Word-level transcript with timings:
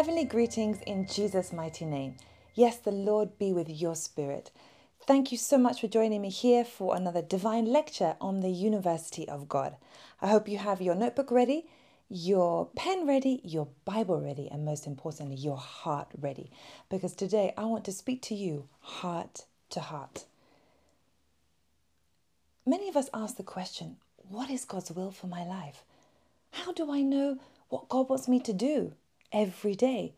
Heavenly 0.00 0.24
greetings 0.24 0.80
in 0.86 1.06
Jesus' 1.06 1.52
mighty 1.52 1.84
name. 1.84 2.16
Yes, 2.54 2.78
the 2.78 2.90
Lord 2.90 3.38
be 3.38 3.52
with 3.52 3.68
your 3.68 3.94
spirit. 3.94 4.50
Thank 5.02 5.30
you 5.30 5.36
so 5.36 5.58
much 5.58 5.82
for 5.82 5.88
joining 5.88 6.22
me 6.22 6.30
here 6.30 6.64
for 6.64 6.96
another 6.96 7.20
divine 7.20 7.66
lecture 7.66 8.16
on 8.18 8.40
the 8.40 8.48
University 8.48 9.28
of 9.28 9.46
God. 9.46 9.76
I 10.22 10.28
hope 10.28 10.48
you 10.48 10.56
have 10.56 10.80
your 10.80 10.94
notebook 10.94 11.30
ready, 11.30 11.66
your 12.08 12.70
pen 12.74 13.06
ready, 13.06 13.42
your 13.44 13.68
Bible 13.84 14.18
ready, 14.22 14.48
and 14.50 14.64
most 14.64 14.86
importantly, 14.86 15.36
your 15.36 15.58
heart 15.58 16.08
ready. 16.18 16.50
Because 16.88 17.12
today 17.12 17.52
I 17.58 17.66
want 17.66 17.84
to 17.84 17.92
speak 17.92 18.22
to 18.22 18.34
you 18.34 18.70
heart 18.80 19.44
to 19.68 19.80
heart. 19.80 20.24
Many 22.64 22.88
of 22.88 22.96
us 22.96 23.10
ask 23.12 23.36
the 23.36 23.42
question 23.42 23.98
what 24.30 24.48
is 24.48 24.64
God's 24.64 24.92
will 24.92 25.10
for 25.10 25.26
my 25.26 25.44
life? 25.44 25.84
How 26.52 26.72
do 26.72 26.90
I 26.90 27.02
know 27.02 27.36
what 27.68 27.90
God 27.90 28.08
wants 28.08 28.28
me 28.28 28.40
to 28.40 28.54
do 28.54 28.94
every 29.32 29.74
day? 29.74 30.14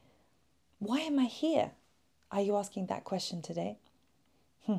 Why 0.78 1.00
am 1.00 1.18
I 1.18 1.24
here? 1.24 1.72
Are 2.30 2.40
you 2.40 2.56
asking 2.56 2.86
that 2.86 3.04
question 3.04 3.42
today? 3.42 3.78
Hmm. 4.66 4.78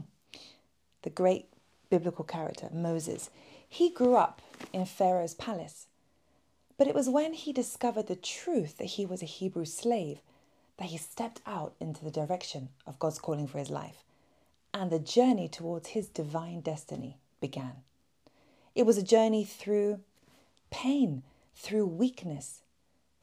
The 1.03 1.09
great 1.09 1.47
biblical 1.89 2.25
character, 2.25 2.69
Moses, 2.73 3.29
he 3.67 3.89
grew 3.89 4.15
up 4.15 4.41
in 4.71 4.85
Pharaoh's 4.85 5.33
palace. 5.33 5.87
But 6.77 6.87
it 6.87 6.95
was 6.95 7.09
when 7.09 7.33
he 7.33 7.53
discovered 7.53 8.07
the 8.07 8.15
truth 8.15 8.77
that 8.77 8.85
he 8.85 9.05
was 9.05 9.21
a 9.21 9.27
Hebrew 9.27 9.65
slave 9.65 10.19
that 10.77 10.89
he 10.89 10.97
stepped 10.97 11.41
out 11.45 11.75
into 11.79 12.03
the 12.03 12.11
direction 12.11 12.69
of 12.87 12.99
God's 12.99 13.19
calling 13.19 13.47
for 13.47 13.59
his 13.59 13.69
life. 13.69 14.03
And 14.73 14.91
the 14.91 14.99
journey 14.99 15.47
towards 15.47 15.89
his 15.89 16.07
divine 16.07 16.61
destiny 16.61 17.17
began. 17.39 17.83
It 18.73 18.85
was 18.87 18.97
a 18.97 19.03
journey 19.03 19.43
through 19.43 19.99
pain, 20.71 21.21
through 21.55 21.85
weakness, 21.85 22.61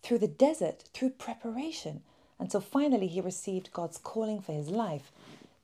through 0.03 0.19
the 0.19 0.29
desert, 0.29 0.85
through 0.93 1.11
preparation, 1.11 2.03
until 2.39 2.61
finally 2.61 3.07
he 3.07 3.21
received 3.21 3.73
God's 3.73 3.99
calling 3.99 4.41
for 4.41 4.53
his 4.53 4.69
life 4.69 5.13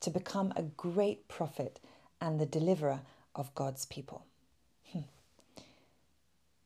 to 0.00 0.10
become 0.10 0.52
a 0.54 0.62
great 0.62 1.26
prophet 1.28 1.80
and 2.20 2.38
the 2.38 2.46
deliverer 2.46 3.00
of 3.34 3.54
God's 3.54 3.86
people. 3.86 4.24
Hmm. 4.92 5.00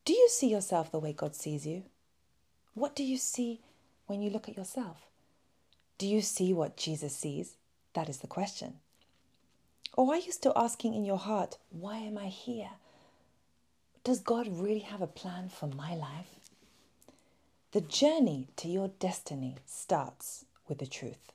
Do 0.05 0.13
you 0.13 0.27
see 0.29 0.49
yourself 0.49 0.91
the 0.91 0.99
way 0.99 1.13
God 1.13 1.35
sees 1.35 1.65
you? 1.65 1.83
What 2.73 2.95
do 2.95 3.03
you 3.03 3.17
see 3.17 3.61
when 4.07 4.21
you 4.21 4.29
look 4.29 4.49
at 4.49 4.57
yourself? 4.57 5.07
Do 5.97 6.07
you 6.07 6.21
see 6.21 6.53
what 6.53 6.77
Jesus 6.77 7.15
sees? 7.15 7.55
That 7.93 8.09
is 8.09 8.17
the 8.17 8.27
question. 8.27 8.75
Or 9.95 10.13
are 10.13 10.17
you 10.17 10.31
still 10.31 10.53
asking 10.55 10.93
in 10.93 11.05
your 11.05 11.17
heart, 11.17 11.57
why 11.69 11.97
am 11.97 12.17
I 12.17 12.27
here? 12.27 12.71
Does 14.03 14.19
God 14.19 14.47
really 14.49 14.79
have 14.79 15.01
a 15.01 15.07
plan 15.07 15.49
for 15.49 15.67
my 15.67 15.93
life? 15.95 16.40
The 17.71 17.81
journey 17.81 18.49
to 18.57 18.67
your 18.67 18.89
destiny 18.89 19.55
starts 19.65 20.43
with 20.67 20.79
the 20.79 20.87
truth. 20.87 21.31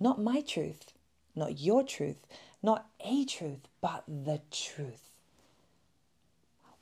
Not 0.00 0.20
my 0.20 0.40
truth, 0.40 0.92
not 1.36 1.60
your 1.60 1.84
truth, 1.84 2.26
not 2.62 2.86
a 3.00 3.24
truth, 3.24 3.68
but 3.80 4.02
the 4.08 4.40
truth. 4.50 5.10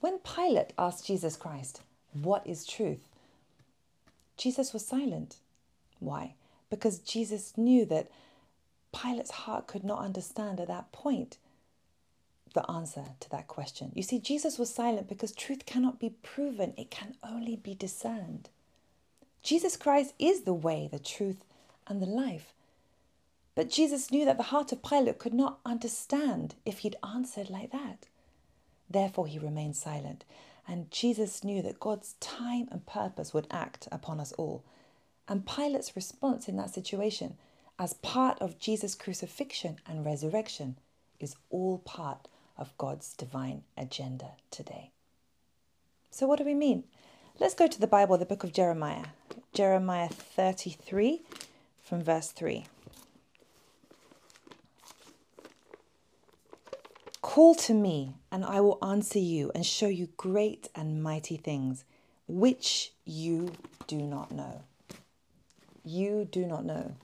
When 0.00 0.18
Pilate 0.18 0.72
asked 0.78 1.06
Jesus 1.06 1.36
Christ, 1.36 1.82
What 2.14 2.46
is 2.46 2.64
truth? 2.64 3.06
Jesus 4.38 4.72
was 4.72 4.84
silent. 4.84 5.36
Why? 6.00 6.34
Because 6.70 6.98
Jesus 7.00 7.52
knew 7.58 7.84
that 7.86 8.10
Pilate's 8.92 9.30
heart 9.30 9.66
could 9.66 9.84
not 9.84 10.00
understand 10.00 10.58
at 10.58 10.68
that 10.68 10.90
point 10.90 11.36
the 12.52 12.68
answer 12.70 13.04
to 13.20 13.30
that 13.30 13.48
question. 13.48 13.92
You 13.94 14.02
see, 14.02 14.18
Jesus 14.18 14.58
was 14.58 14.72
silent 14.72 15.08
because 15.08 15.32
truth 15.32 15.66
cannot 15.66 15.98
be 15.98 16.10
proven, 16.22 16.74
it 16.76 16.90
can 16.90 17.14
only 17.22 17.56
be 17.56 17.74
discerned. 17.74 18.48
Jesus 19.42 19.76
Christ 19.76 20.14
is 20.18 20.42
the 20.42 20.54
way, 20.54 20.88
the 20.90 20.98
truth, 20.98 21.44
and 21.86 22.00
the 22.00 22.06
life. 22.06 22.52
But 23.54 23.70
Jesus 23.70 24.10
knew 24.10 24.24
that 24.24 24.36
the 24.36 24.44
heart 24.44 24.72
of 24.72 24.82
Pilate 24.82 25.18
could 25.18 25.34
not 25.34 25.58
understand 25.66 26.54
if 26.64 26.78
he'd 26.78 26.96
answered 27.02 27.50
like 27.50 27.72
that. 27.72 28.06
Therefore, 28.88 29.26
he 29.26 29.38
remained 29.38 29.76
silent. 29.76 30.24
And 30.66 30.90
Jesus 30.90 31.42
knew 31.42 31.60
that 31.62 31.80
God's 31.80 32.14
time 32.20 32.68
and 32.70 32.86
purpose 32.86 33.34
would 33.34 33.48
act 33.50 33.88
upon 33.90 34.20
us 34.20 34.32
all. 34.32 34.62
And 35.28 35.46
Pilate's 35.46 35.96
response 35.96 36.48
in 36.48 36.56
that 36.56 36.72
situation, 36.72 37.36
as 37.78 37.94
part 37.94 38.40
of 38.40 38.58
Jesus' 38.58 38.94
crucifixion 38.94 39.76
and 39.86 40.04
resurrection, 40.04 40.76
is 41.18 41.36
all 41.50 41.78
part 41.78 42.28
of 42.56 42.76
God's 42.78 43.14
divine 43.14 43.62
agenda 43.76 44.32
today. 44.50 44.90
So, 46.10 46.26
what 46.26 46.38
do 46.38 46.44
we 46.44 46.54
mean? 46.54 46.84
Let's 47.40 47.54
go 47.54 47.66
to 47.66 47.80
the 47.80 47.86
Bible, 47.86 48.18
the 48.18 48.26
book 48.26 48.44
of 48.44 48.52
Jeremiah, 48.52 49.06
Jeremiah 49.54 50.08
33 50.08 51.22
from 51.82 52.02
verse 52.02 52.28
3. 52.28 52.66
Call 57.22 57.54
to 57.54 57.72
me, 57.72 58.14
and 58.30 58.44
I 58.44 58.60
will 58.60 58.78
answer 58.82 59.18
you 59.18 59.50
and 59.54 59.64
show 59.64 59.88
you 59.88 60.08
great 60.16 60.68
and 60.74 61.02
mighty 61.02 61.36
things 61.36 61.84
which 62.28 62.92
you 63.04 63.52
do 63.86 63.96
not 63.96 64.30
know. 64.30 64.62
You 65.84 66.28
do 66.30 66.44
not 66.44 66.64
know. 66.64 66.94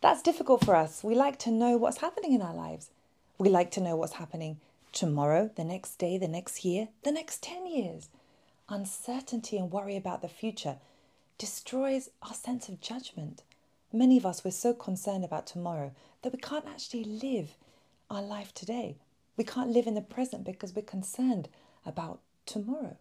That's 0.00 0.22
difficult 0.22 0.64
for 0.64 0.74
us. 0.74 1.04
We 1.04 1.14
like 1.14 1.38
to 1.40 1.50
know 1.50 1.76
what's 1.76 1.98
happening 1.98 2.32
in 2.32 2.42
our 2.42 2.54
lives. 2.54 2.90
We 3.40 3.48
like 3.48 3.70
to 3.70 3.80
know 3.80 3.96
what's 3.96 4.12
happening 4.12 4.60
tomorrow, 4.92 5.48
the 5.56 5.64
next 5.64 5.96
day, 5.96 6.18
the 6.18 6.28
next 6.28 6.62
year, 6.62 6.88
the 7.04 7.10
next 7.10 7.42
10 7.42 7.66
years. 7.66 8.10
Uncertainty 8.68 9.56
and 9.56 9.72
worry 9.72 9.96
about 9.96 10.20
the 10.20 10.28
future 10.28 10.76
destroys 11.38 12.10
our 12.20 12.34
sense 12.34 12.68
of 12.68 12.82
judgment. 12.82 13.42
Many 13.94 14.18
of 14.18 14.26
us, 14.26 14.44
we're 14.44 14.50
so 14.50 14.74
concerned 14.74 15.24
about 15.24 15.46
tomorrow 15.46 15.92
that 16.20 16.34
we 16.34 16.38
can't 16.38 16.66
actually 16.68 17.02
live 17.02 17.56
our 18.10 18.20
life 18.20 18.52
today. 18.52 18.96
We 19.38 19.44
can't 19.44 19.72
live 19.72 19.86
in 19.86 19.94
the 19.94 20.02
present 20.02 20.44
because 20.44 20.76
we're 20.76 20.82
concerned 20.82 21.48
about 21.86 22.20
tomorrow. 22.44 22.98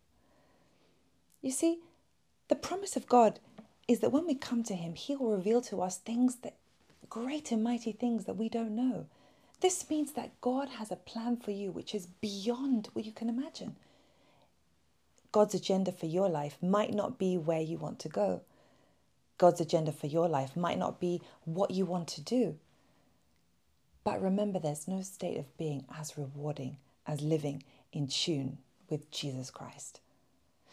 You 1.42 1.52
see, 1.52 1.80
the 2.48 2.56
promise 2.56 2.96
of 2.96 3.10
God 3.10 3.42
is 3.90 4.00
that 4.00 4.14
when 4.14 4.26
we 4.26 4.36
come 4.36 4.64
to 4.64 4.76
Him, 4.76 4.96
He 4.96 5.18
will 5.18 5.36
reveal 5.36 5.60
to 5.64 5.82
us 5.82 5.98
things 5.98 6.38
that 6.44 6.56
great 7.10 7.52
and 7.52 7.62
mighty 7.62 7.92
things 7.92 8.24
that 8.24 8.38
we 8.38 8.48
don't 8.48 8.74
know. 8.74 9.08
This 9.62 9.90
means 9.90 10.14
that 10.14 10.40
God 10.42 10.70
has 10.70 10.92
a 10.92 10.96
plan 10.96 11.38
for 11.38 11.52
you 11.52 11.72
which 11.72 11.94
is 11.94 12.06
beyond 12.06 12.90
what 12.94 13.06
you 13.06 13.12
can 13.12 13.30
imagine. 13.30 13.76
God's 15.32 15.54
agenda 15.54 15.92
for 15.92 16.06
your 16.06 16.30
life 16.30 16.58
might 16.62 16.94
not 16.94 17.20
be 17.20 17.38
where 17.38 17.62
you 17.62 17.78
want 17.78 18.00
to 18.00 18.10
go. 18.10 18.42
God's 19.38 19.62
agenda 19.62 19.92
for 19.92 20.08
your 20.08 20.28
life 20.28 20.56
might 20.56 20.78
not 20.78 21.00
be 21.00 21.22
what 21.46 21.72
you 21.72 21.86
want 21.86 22.08
to 22.10 22.22
do. 22.22 22.58
But 24.04 24.22
remember, 24.22 24.60
there's 24.60 24.88
no 24.88 25.02
state 25.02 25.38
of 25.38 25.56
being 25.58 25.86
as 25.98 26.18
rewarding 26.18 26.78
as 27.06 27.22
living 27.22 27.64
in 27.92 28.08
tune 28.08 28.58
with 28.90 29.12
Jesus 29.12 29.52
Christ. 29.52 30.00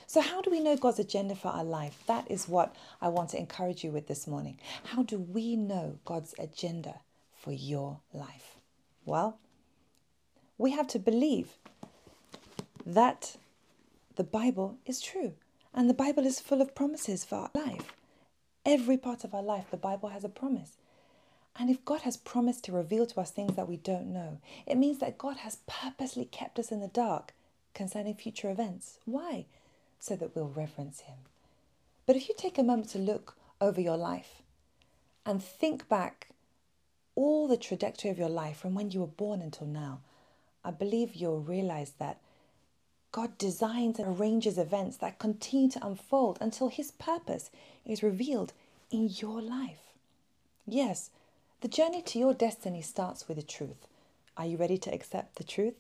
So, 0.07 0.21
how 0.21 0.41
do 0.41 0.51
we 0.51 0.61
know 0.61 0.77
God's 0.77 1.01
agenda 1.01 1.35
for 1.35 1.49
our 1.49 1.65
life? 1.65 2.05
That 2.07 2.31
is 2.31 2.49
what 2.49 2.75
I 3.01 3.09
want 3.09 3.31
to 3.31 3.39
encourage 3.39 3.83
you 3.83 3.91
with 3.91 4.07
this 4.07 4.27
morning. 4.27 4.59
How 4.85 5.03
do 5.03 5.19
we 5.19 5.57
know 5.57 5.99
God's 6.05 6.35
agenda 6.39 7.01
for 7.35 7.53
your 7.53 8.01
life? 8.13 8.56
Well, 9.07 9.39
we 10.59 10.73
have 10.73 10.89
to 10.89 10.99
believe 10.99 11.53
that 12.85 13.37
the 14.17 14.25
Bible 14.25 14.79
is 14.85 15.01
true 15.01 15.35
and 15.73 15.89
the 15.89 15.95
Bible 15.95 16.27
is 16.27 16.41
full 16.41 16.61
of 16.61 16.75
promises 16.75 17.25
for 17.25 17.37
our 17.37 17.51
life. 17.55 17.95
Every 18.65 18.97
part 18.97 19.23
of 19.23 19.33
our 19.33 19.43
life, 19.43 19.67
the 19.71 19.77
Bible 19.77 20.09
has 20.09 20.25
a 20.25 20.29
promise. 20.29 20.73
And 21.59 21.71
if 21.71 21.85
God 21.85 22.01
has 22.03 22.17
promised 22.17 22.65
to 22.65 22.73
reveal 22.73 23.07
to 23.07 23.21
us 23.21 23.31
things 23.31 23.55
that 23.55 23.69
we 23.69 23.77
don't 23.77 24.13
know, 24.13 24.41
it 24.67 24.77
means 24.77 24.99
that 24.99 25.19
God 25.19 25.39
has 25.39 25.59
purposely 25.67 26.25
kept 26.25 26.59
us 26.59 26.73
in 26.73 26.81
the 26.81 26.89
dark 26.89 27.33
concerning 27.75 28.15
future 28.15 28.51
events. 28.51 28.99
Why? 29.05 29.47
So 30.01 30.17
that 30.17 30.35
we'll 30.35 30.49
reverence 30.49 31.01
Him. 31.01 31.17
But 32.07 32.17
if 32.17 32.29
you 32.29 32.35
take 32.37 32.59
a 32.59 32.63
moment 32.63 32.91
to 32.91 32.99
look 32.99 33.37
over 33.61 33.81
your 33.81 33.97
life 33.97 34.43
and 35.25 35.43
think 35.43 35.89
back 35.89 36.26
all 37.17 37.49
the 37.49 37.57
trajectory 37.57 38.11
of 38.11 38.19
your 38.19 38.29
life 38.29 38.59
from 38.59 38.75
when 38.75 38.93
you 38.93 39.01
were 39.01 39.07
born 39.07 39.41
until 39.41 39.67
now, 39.67 40.01
I 40.65 40.71
believe 40.71 41.17
you'll 41.17 41.41
realize 41.41 41.93
that 41.99 42.21
God 43.11 43.39
designs 43.39 43.99
and 43.99 44.07
arranges 44.07 44.59
events 44.59 44.99
that 44.99 45.19
continue 45.19 45.71
to 45.71 45.87
unfold 45.87 46.39
until 46.41 46.69
His 46.69 46.91
purpose 46.93 47.51
is 47.85 48.03
revealed 48.03 48.53
in 48.91 49.09
your 49.17 49.41
life. 49.41 49.95
Yes, 50.67 51.11
the 51.63 51.69
journey 51.69 52.03
to 52.03 52.19
your 52.19 52.35
destiny 52.35 52.83
starts 52.83 53.27
with 53.27 53.39
the 53.39 53.43
truth. 53.43 53.89
Are 54.37 54.45
you 54.45 54.59
ready 54.59 54.77
to 54.79 54.93
accept 54.93 55.37
the 55.37 55.45
truth? 55.45 55.75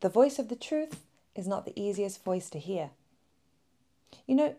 The 0.00 0.08
voice 0.08 0.38
of 0.38 0.48
the 0.48 0.56
truth 0.56 1.02
is 1.34 1.46
not 1.46 1.66
the 1.66 1.78
easiest 1.78 2.24
voice 2.24 2.48
to 2.50 2.58
hear. 2.58 2.90
You 4.26 4.36
know, 4.36 4.54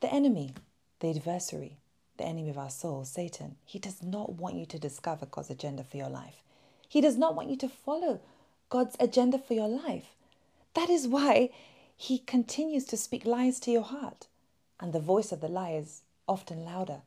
the 0.00 0.12
enemy, 0.12 0.54
the 1.00 1.10
adversary, 1.10 1.78
the 2.18 2.24
enemy 2.24 2.50
of 2.50 2.58
our 2.58 2.70
soul, 2.70 3.04
Satan, 3.04 3.56
he 3.64 3.78
does 3.78 4.02
not 4.02 4.34
want 4.34 4.56
you 4.56 4.66
to 4.66 4.78
discover 4.78 5.26
God's 5.26 5.50
agenda 5.50 5.84
for 5.84 5.96
your 5.96 6.08
life. 6.08 6.42
He 6.88 7.00
does 7.00 7.16
not 7.16 7.34
want 7.34 7.50
you 7.50 7.56
to 7.56 7.68
follow 7.68 8.20
God's 8.70 8.96
agenda 9.00 9.38
for 9.38 9.54
your 9.54 9.68
life. 9.68 10.14
That 10.74 10.90
is 10.90 11.08
why 11.08 11.50
he 11.96 12.18
continues 12.18 12.84
to 12.86 12.96
speak 12.96 13.24
lies 13.24 13.58
to 13.60 13.70
your 13.70 13.82
heart. 13.82 14.26
and 14.80 14.92
the 14.92 15.00
voice 15.00 15.32
of 15.32 15.40
the 15.40 15.48
lie 15.48 15.72
is 15.72 16.02
often 16.26 16.64
louder. 16.64 17.02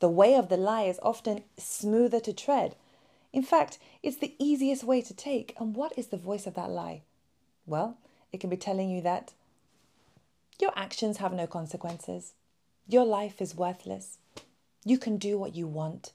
The 0.00 0.08
way 0.08 0.34
of 0.34 0.48
the 0.48 0.56
lie 0.56 0.84
is 0.84 0.98
often 1.02 1.42
smoother 1.58 2.20
to 2.20 2.32
tread. 2.32 2.76
In 3.32 3.42
fact, 3.42 3.78
it's 4.02 4.16
the 4.16 4.34
easiest 4.38 4.84
way 4.84 5.02
to 5.02 5.14
take. 5.14 5.54
And 5.60 5.74
what 5.76 5.92
is 5.98 6.06
the 6.08 6.16
voice 6.16 6.46
of 6.46 6.54
that 6.54 6.70
lie? 6.70 7.02
Well, 7.66 7.98
it 8.32 8.40
can 8.40 8.50
be 8.50 8.56
telling 8.56 8.90
you 8.90 9.02
that 9.02 9.34
your 10.58 10.72
actions 10.76 11.18
have 11.18 11.32
no 11.32 11.46
consequences, 11.46 12.32
your 12.88 13.04
life 13.04 13.40
is 13.40 13.54
worthless, 13.54 14.18
you 14.84 14.98
can 14.98 15.16
do 15.16 15.38
what 15.38 15.54
you 15.54 15.66
want, 15.66 16.12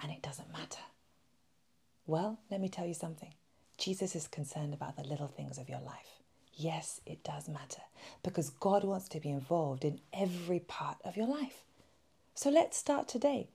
and 0.00 0.10
it 0.10 0.22
doesn't 0.22 0.52
matter. 0.52 0.82
Well, 2.06 2.38
let 2.50 2.60
me 2.60 2.68
tell 2.68 2.86
you 2.86 2.94
something. 2.94 3.34
Jesus 3.78 4.14
is 4.14 4.26
concerned 4.26 4.74
about 4.74 4.96
the 4.96 5.02
little 5.02 5.28
things 5.28 5.58
of 5.58 5.68
your 5.68 5.80
life. 5.80 6.20
Yes, 6.54 7.00
it 7.06 7.24
does 7.24 7.48
matter 7.48 7.82
because 8.22 8.50
God 8.50 8.84
wants 8.84 9.08
to 9.08 9.20
be 9.20 9.30
involved 9.30 9.84
in 9.84 10.00
every 10.12 10.60
part 10.60 10.98
of 11.04 11.16
your 11.16 11.26
life. 11.26 11.62
So 12.34 12.50
let's 12.50 12.76
start 12.76 13.08
today. 13.08 13.48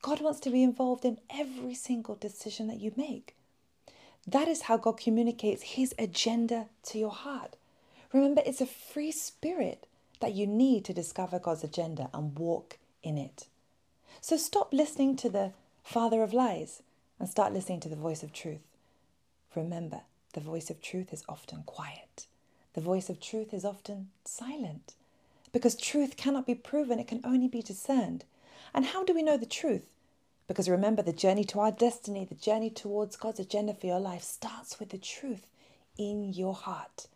God 0.00 0.20
wants 0.20 0.40
to 0.40 0.50
be 0.50 0.62
involved 0.62 1.04
in 1.04 1.18
every 1.30 1.74
single 1.74 2.16
decision 2.16 2.66
that 2.68 2.80
you 2.80 2.92
make. 2.96 3.36
That 4.26 4.48
is 4.48 4.62
how 4.62 4.76
God 4.76 4.98
communicates 4.98 5.62
His 5.62 5.94
agenda 5.98 6.66
to 6.84 6.98
your 6.98 7.10
heart. 7.10 7.56
Remember, 8.12 8.42
it's 8.44 8.60
a 8.60 8.66
free 8.66 9.12
spirit 9.12 9.86
that 10.20 10.34
you 10.34 10.46
need 10.46 10.84
to 10.84 10.92
discover 10.92 11.38
God's 11.38 11.64
agenda 11.64 12.08
and 12.12 12.38
walk 12.38 12.78
in 13.02 13.18
it. 13.18 13.46
So 14.20 14.36
stop 14.36 14.72
listening 14.72 15.16
to 15.16 15.28
the 15.28 15.52
father 15.82 16.22
of 16.22 16.32
lies 16.32 16.82
and 17.18 17.28
start 17.28 17.52
listening 17.52 17.80
to 17.80 17.88
the 17.88 17.96
voice 17.96 18.22
of 18.22 18.32
truth. 18.32 18.62
Remember, 19.54 20.02
the 20.34 20.40
voice 20.40 20.70
of 20.70 20.80
truth 20.80 21.12
is 21.12 21.24
often 21.28 21.62
quiet. 21.64 22.26
The 22.74 22.80
voice 22.80 23.10
of 23.10 23.20
truth 23.20 23.52
is 23.52 23.64
often 23.64 24.08
silent 24.24 24.94
because 25.52 25.76
truth 25.76 26.16
cannot 26.16 26.46
be 26.46 26.54
proven, 26.54 26.98
it 26.98 27.06
can 27.06 27.20
only 27.24 27.48
be 27.48 27.62
discerned. 27.62 28.24
And 28.74 28.86
how 28.86 29.04
do 29.04 29.14
we 29.14 29.22
know 29.22 29.36
the 29.36 29.46
truth? 29.46 29.90
Because 30.48 30.68
remember, 30.68 31.02
the 31.02 31.12
journey 31.12 31.44
to 31.44 31.60
our 31.60 31.70
destiny, 31.70 32.24
the 32.24 32.34
journey 32.34 32.70
towards 32.70 33.16
God's 33.16 33.40
agenda 33.40 33.74
for 33.74 33.86
your 33.86 34.00
life 34.00 34.22
starts 34.22 34.80
with 34.80 34.90
the 34.90 34.98
truth 34.98 35.46
in 35.98 36.32
your 36.32 36.54
heart. 36.54 37.06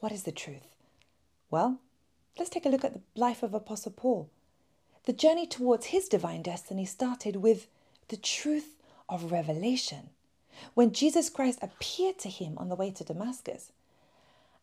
What 0.00 0.12
is 0.12 0.24
the 0.24 0.32
truth? 0.32 0.74
Well, 1.50 1.78
let's 2.38 2.50
take 2.50 2.66
a 2.66 2.68
look 2.68 2.84
at 2.84 2.94
the 2.94 3.00
life 3.14 3.42
of 3.42 3.54
Apostle 3.54 3.92
Paul. 3.92 4.28
The 5.04 5.12
journey 5.12 5.46
towards 5.46 5.86
his 5.86 6.08
divine 6.08 6.42
destiny 6.42 6.84
started 6.84 7.36
with 7.36 7.66
the 8.08 8.16
truth 8.16 8.76
of 9.08 9.32
revelation 9.32 10.10
when 10.74 10.92
Jesus 10.92 11.30
Christ 11.30 11.58
appeared 11.62 12.18
to 12.18 12.28
him 12.28 12.58
on 12.58 12.68
the 12.68 12.74
way 12.74 12.90
to 12.90 13.04
Damascus. 13.04 13.72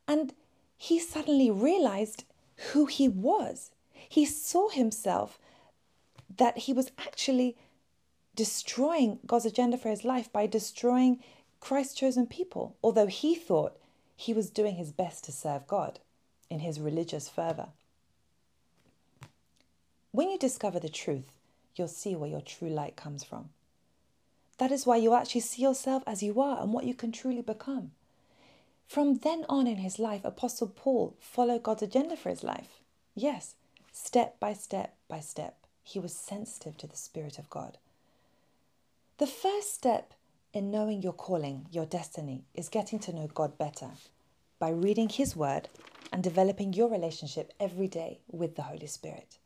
And 0.08 0.34
he 0.78 1.00
suddenly 1.00 1.50
realized 1.50 2.24
who 2.72 2.86
he 2.86 3.08
was. 3.08 3.72
He 4.08 4.26
saw 4.26 4.70
himself 4.70 5.40
that 6.38 6.60
he 6.60 6.74
was 6.74 6.92
actually 7.00 7.58
destroying 8.36 9.20
God's 9.26 9.46
agenda 9.46 9.78
for 9.78 9.90
his 9.90 10.04
life 10.04 10.32
by 10.32 10.46
destroying 10.46 11.24
Christ's 11.60 11.96
chosen 11.96 12.28
people, 12.28 12.76
although 12.84 13.08
he 13.08 13.34
thought 13.36 13.78
he 14.16 14.34
was 14.34 14.52
doing 14.52 14.76
his 14.76 14.92
best 14.92 15.24
to 15.24 15.32
serve 15.32 15.68
God 15.68 16.00
in 16.50 16.60
his 16.60 16.80
religious 16.80 17.28
fervor. 17.28 17.70
When 20.18 20.32
you 20.32 20.40
discover 20.40 20.80
the 20.80 20.90
truth, 20.90 21.32
you'll 21.76 21.88
see 21.88 22.16
where 22.16 22.28
your 22.28 22.42
true 22.42 22.70
light 22.70 22.96
comes 22.96 23.24
from. 23.24 23.50
That 24.58 24.72
is 24.72 24.84
why 24.84 24.98
you 24.98 25.14
actually 25.14 25.42
see 25.42 25.62
yourself 25.62 26.02
as 26.08 26.24
you 26.24 26.42
are 26.42 26.60
and 26.60 26.74
what 26.74 26.86
you 26.86 26.96
can 26.96 27.12
truly 27.12 27.44
become. 27.44 27.92
From 28.88 29.20
then 29.20 29.46
on 29.48 29.68
in 29.68 29.78
his 29.78 30.00
life, 30.00 30.26
Apostle 30.26 30.70
Paul 30.76 31.16
followed 31.20 31.62
God's 31.62 31.84
agenda 31.84 32.18
for 32.18 32.30
his 32.30 32.44
life. 32.44 32.82
Yes, 33.14 33.54
step 33.92 34.40
by 34.40 34.54
step 34.54 34.96
by 35.08 35.20
step, 35.20 35.56
he 35.84 36.00
was 36.00 36.16
sensitive 36.16 36.78
to 36.78 36.88
the 36.88 36.98
Spirit 36.98 37.38
of 37.38 37.52
God. 37.52 37.78
The 39.20 39.28
first 39.28 39.72
step 39.76 40.16
in 40.52 40.72
knowing 40.72 41.04
your 41.04 41.14
calling, 41.14 41.68
your 41.70 41.86
destiny, 41.86 42.42
is 42.56 42.70
getting 42.70 42.98
to 43.02 43.14
know 43.14 43.28
God 43.32 43.60
better 43.60 43.92
by 44.58 44.70
reading 44.70 45.10
His 45.10 45.36
Word 45.36 45.70
and 46.12 46.24
developing 46.24 46.74
your 46.74 46.90
relationship 46.90 47.54
every 47.60 47.88
day 47.88 48.22
with 48.32 48.56
the 48.56 48.64
Holy 48.64 48.88
Spirit. 48.88 49.38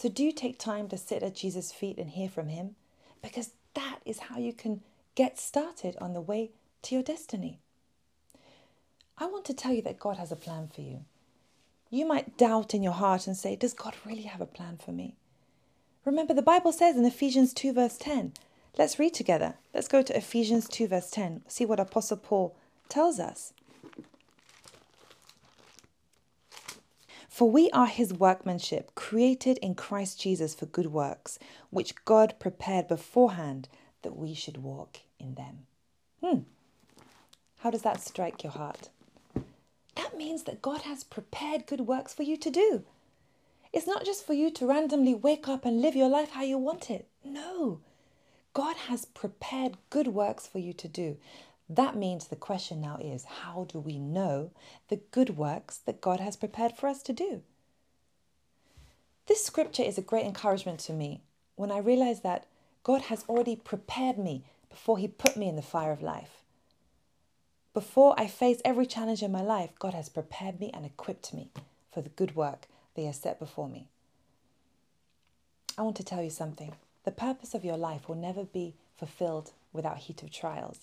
So, 0.00 0.08
do 0.08 0.32
take 0.32 0.58
time 0.58 0.88
to 0.88 0.96
sit 0.96 1.22
at 1.22 1.34
Jesus' 1.34 1.72
feet 1.72 1.98
and 1.98 2.08
hear 2.08 2.30
from 2.30 2.48
Him? 2.48 2.74
Because 3.22 3.50
that 3.74 3.98
is 4.06 4.18
how 4.18 4.38
you 4.38 4.54
can 4.54 4.80
get 5.14 5.38
started 5.38 5.94
on 6.00 6.14
the 6.14 6.22
way 6.22 6.52
to 6.80 6.94
your 6.94 7.04
destiny. 7.04 7.58
I 9.18 9.26
want 9.26 9.44
to 9.44 9.52
tell 9.52 9.74
you 9.74 9.82
that 9.82 10.00
God 10.00 10.16
has 10.16 10.32
a 10.32 10.36
plan 10.36 10.70
for 10.74 10.80
you. 10.80 11.00
You 11.90 12.06
might 12.06 12.38
doubt 12.38 12.72
in 12.72 12.82
your 12.82 12.94
heart 12.94 13.26
and 13.26 13.36
say, 13.36 13.56
Does 13.56 13.74
God 13.74 13.94
really 14.06 14.22
have 14.22 14.40
a 14.40 14.46
plan 14.46 14.78
for 14.82 14.92
me? 14.92 15.16
Remember, 16.06 16.32
the 16.32 16.40
Bible 16.40 16.72
says 16.72 16.96
in 16.96 17.04
Ephesians 17.04 17.52
2, 17.52 17.74
verse 17.74 17.98
10. 17.98 18.32
Let's 18.78 18.98
read 18.98 19.12
together. 19.12 19.56
Let's 19.74 19.88
go 19.88 20.00
to 20.00 20.16
Ephesians 20.16 20.66
2, 20.66 20.88
verse 20.88 21.10
10. 21.10 21.42
See 21.46 21.66
what 21.66 21.78
Apostle 21.78 22.16
Paul 22.16 22.56
tells 22.88 23.20
us. 23.20 23.52
For 27.40 27.50
we 27.50 27.70
are 27.70 27.86
his 27.86 28.12
workmanship, 28.12 28.94
created 28.94 29.56
in 29.62 29.74
Christ 29.74 30.20
Jesus 30.20 30.54
for 30.54 30.66
good 30.66 30.88
works, 30.92 31.38
which 31.70 32.04
God 32.04 32.34
prepared 32.38 32.86
beforehand 32.86 33.66
that 34.02 34.14
we 34.14 34.34
should 34.34 34.58
walk 34.58 34.98
in 35.18 35.36
them. 35.36 35.60
Hmm. 36.22 36.40
How 37.60 37.70
does 37.70 37.80
that 37.80 38.02
strike 38.02 38.42
your 38.42 38.52
heart? 38.52 38.90
That 39.94 40.18
means 40.18 40.42
that 40.42 40.60
God 40.60 40.82
has 40.82 41.02
prepared 41.02 41.64
good 41.64 41.80
works 41.80 42.12
for 42.12 42.24
you 42.24 42.36
to 42.36 42.50
do. 42.50 42.84
It's 43.72 43.86
not 43.86 44.04
just 44.04 44.26
for 44.26 44.34
you 44.34 44.50
to 44.50 44.66
randomly 44.66 45.14
wake 45.14 45.48
up 45.48 45.64
and 45.64 45.80
live 45.80 45.96
your 45.96 46.10
life 46.10 46.32
how 46.32 46.42
you 46.42 46.58
want 46.58 46.90
it. 46.90 47.08
No. 47.24 47.80
God 48.52 48.76
has 48.88 49.06
prepared 49.06 49.78
good 49.88 50.08
works 50.08 50.46
for 50.46 50.58
you 50.58 50.74
to 50.74 50.88
do. 50.88 51.16
That 51.70 51.94
means 51.94 52.26
the 52.26 52.36
question 52.36 52.80
now 52.80 52.98
is 53.00 53.24
how 53.24 53.64
do 53.68 53.78
we 53.78 53.96
know 53.96 54.50
the 54.88 54.96
good 55.12 55.36
works 55.36 55.78
that 55.78 56.00
God 56.00 56.18
has 56.18 56.34
prepared 56.34 56.76
for 56.76 56.88
us 56.88 57.00
to 57.04 57.12
do? 57.12 57.42
This 59.28 59.44
scripture 59.44 59.84
is 59.84 59.96
a 59.96 60.02
great 60.02 60.26
encouragement 60.26 60.80
to 60.80 60.92
me 60.92 61.22
when 61.54 61.70
I 61.70 61.78
realize 61.78 62.22
that 62.22 62.46
God 62.82 63.02
has 63.02 63.24
already 63.28 63.54
prepared 63.54 64.18
me 64.18 64.42
before 64.68 64.98
He 64.98 65.06
put 65.06 65.36
me 65.36 65.48
in 65.48 65.54
the 65.54 65.62
fire 65.62 65.92
of 65.92 66.02
life. 66.02 66.42
Before 67.72 68.18
I 68.18 68.26
face 68.26 68.60
every 68.64 68.86
challenge 68.86 69.22
in 69.22 69.30
my 69.30 69.42
life, 69.42 69.70
God 69.78 69.94
has 69.94 70.08
prepared 70.08 70.58
me 70.58 70.72
and 70.74 70.84
equipped 70.84 71.32
me 71.32 71.50
for 71.92 72.02
the 72.02 72.08
good 72.08 72.34
work 72.34 72.66
that 72.94 73.02
He 73.02 73.06
has 73.06 73.20
set 73.20 73.38
before 73.38 73.68
me. 73.68 73.86
I 75.78 75.82
want 75.82 75.96
to 75.98 76.04
tell 76.04 76.22
you 76.22 76.30
something. 76.30 76.72
The 77.04 77.12
purpose 77.12 77.54
of 77.54 77.64
your 77.64 77.76
life 77.76 78.08
will 78.08 78.16
never 78.16 78.42
be 78.42 78.74
fulfilled 78.96 79.52
without 79.72 79.98
heat 79.98 80.24
of 80.24 80.32
trials 80.32 80.80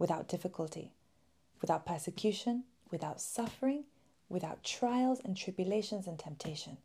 without 0.00 0.26
difficulty, 0.26 0.90
without 1.60 1.86
persecution, 1.86 2.64
without 2.90 3.20
suffering, 3.20 3.84
without 4.28 4.64
trials 4.64 5.20
and 5.24 5.36
tribulations 5.36 6.06
and 6.06 6.18
temptation. 6.18 6.78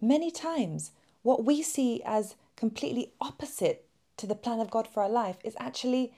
Many 0.00 0.30
times, 0.30 0.92
what 1.22 1.44
we 1.44 1.62
see 1.62 2.02
as 2.04 2.36
completely 2.54 3.12
opposite 3.20 3.86
to 4.18 4.26
the 4.26 4.34
plan 4.34 4.60
of 4.60 4.70
God 4.70 4.86
for 4.86 5.02
our 5.02 5.08
life 5.08 5.38
is 5.42 5.56
actually 5.58 6.12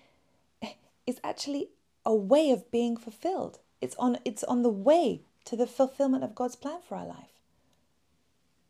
is 1.06 1.20
actually 1.24 1.70
a 2.04 2.14
way 2.14 2.50
of 2.50 2.70
being 2.70 2.96
fulfilled. 2.96 3.60
It's 3.80 3.96
on 3.96 4.18
it's 4.24 4.44
on 4.44 4.62
the 4.62 4.68
way 4.68 5.22
to 5.44 5.56
the 5.56 5.66
fulfillment 5.66 6.24
of 6.24 6.34
God's 6.34 6.56
plan 6.56 6.80
for 6.86 6.96
our 6.96 7.06
life. 7.06 7.38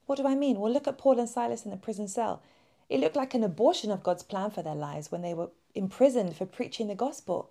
What 0.07 0.19
do 0.19 0.27
I 0.27 0.35
mean? 0.35 0.61
Well, 0.61 0.73
look 0.73 0.87
at 0.87 0.99
Paul 0.99 1.19
and 1.19 1.29
Silas 1.29 1.65
in 1.65 1.71
the 1.71 1.77
prison 1.77 2.09
cell. 2.09 2.43
It 2.89 3.01
looked 3.01 3.17
like 3.17 3.35
an 3.35 3.45
abortion 3.45 3.91
of 3.91 4.03
God's 4.03 4.23
plan 4.23 4.51
for 4.51 4.63
their 4.63 4.75
lives 4.75 5.11
when 5.11 5.23
they 5.23 5.35
were 5.35 5.51
imprisoned 5.75 6.37
for 6.37 6.47
preaching 6.47 6.89
the 6.89 6.95
gospel. 6.95 7.51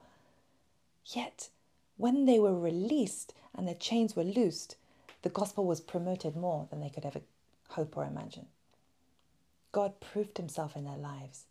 Yet, 1.05 1.49
when 1.97 2.25
they 2.25 2.39
were 2.39 2.57
released 2.57 3.33
and 3.55 3.67
their 3.67 3.75
chains 3.75 4.15
were 4.15 4.23
loosed, 4.23 4.75
the 5.21 5.29
gospel 5.29 5.65
was 5.65 5.81
promoted 5.81 6.35
more 6.35 6.67
than 6.69 6.79
they 6.79 6.89
could 6.89 7.05
ever 7.05 7.21
hope 7.69 7.97
or 7.97 8.05
imagine. 8.05 8.47
God 9.71 9.99
proved 9.99 10.37
himself 10.37 10.75
in 10.75 10.85
their 10.85 10.97
lives. 10.97 11.45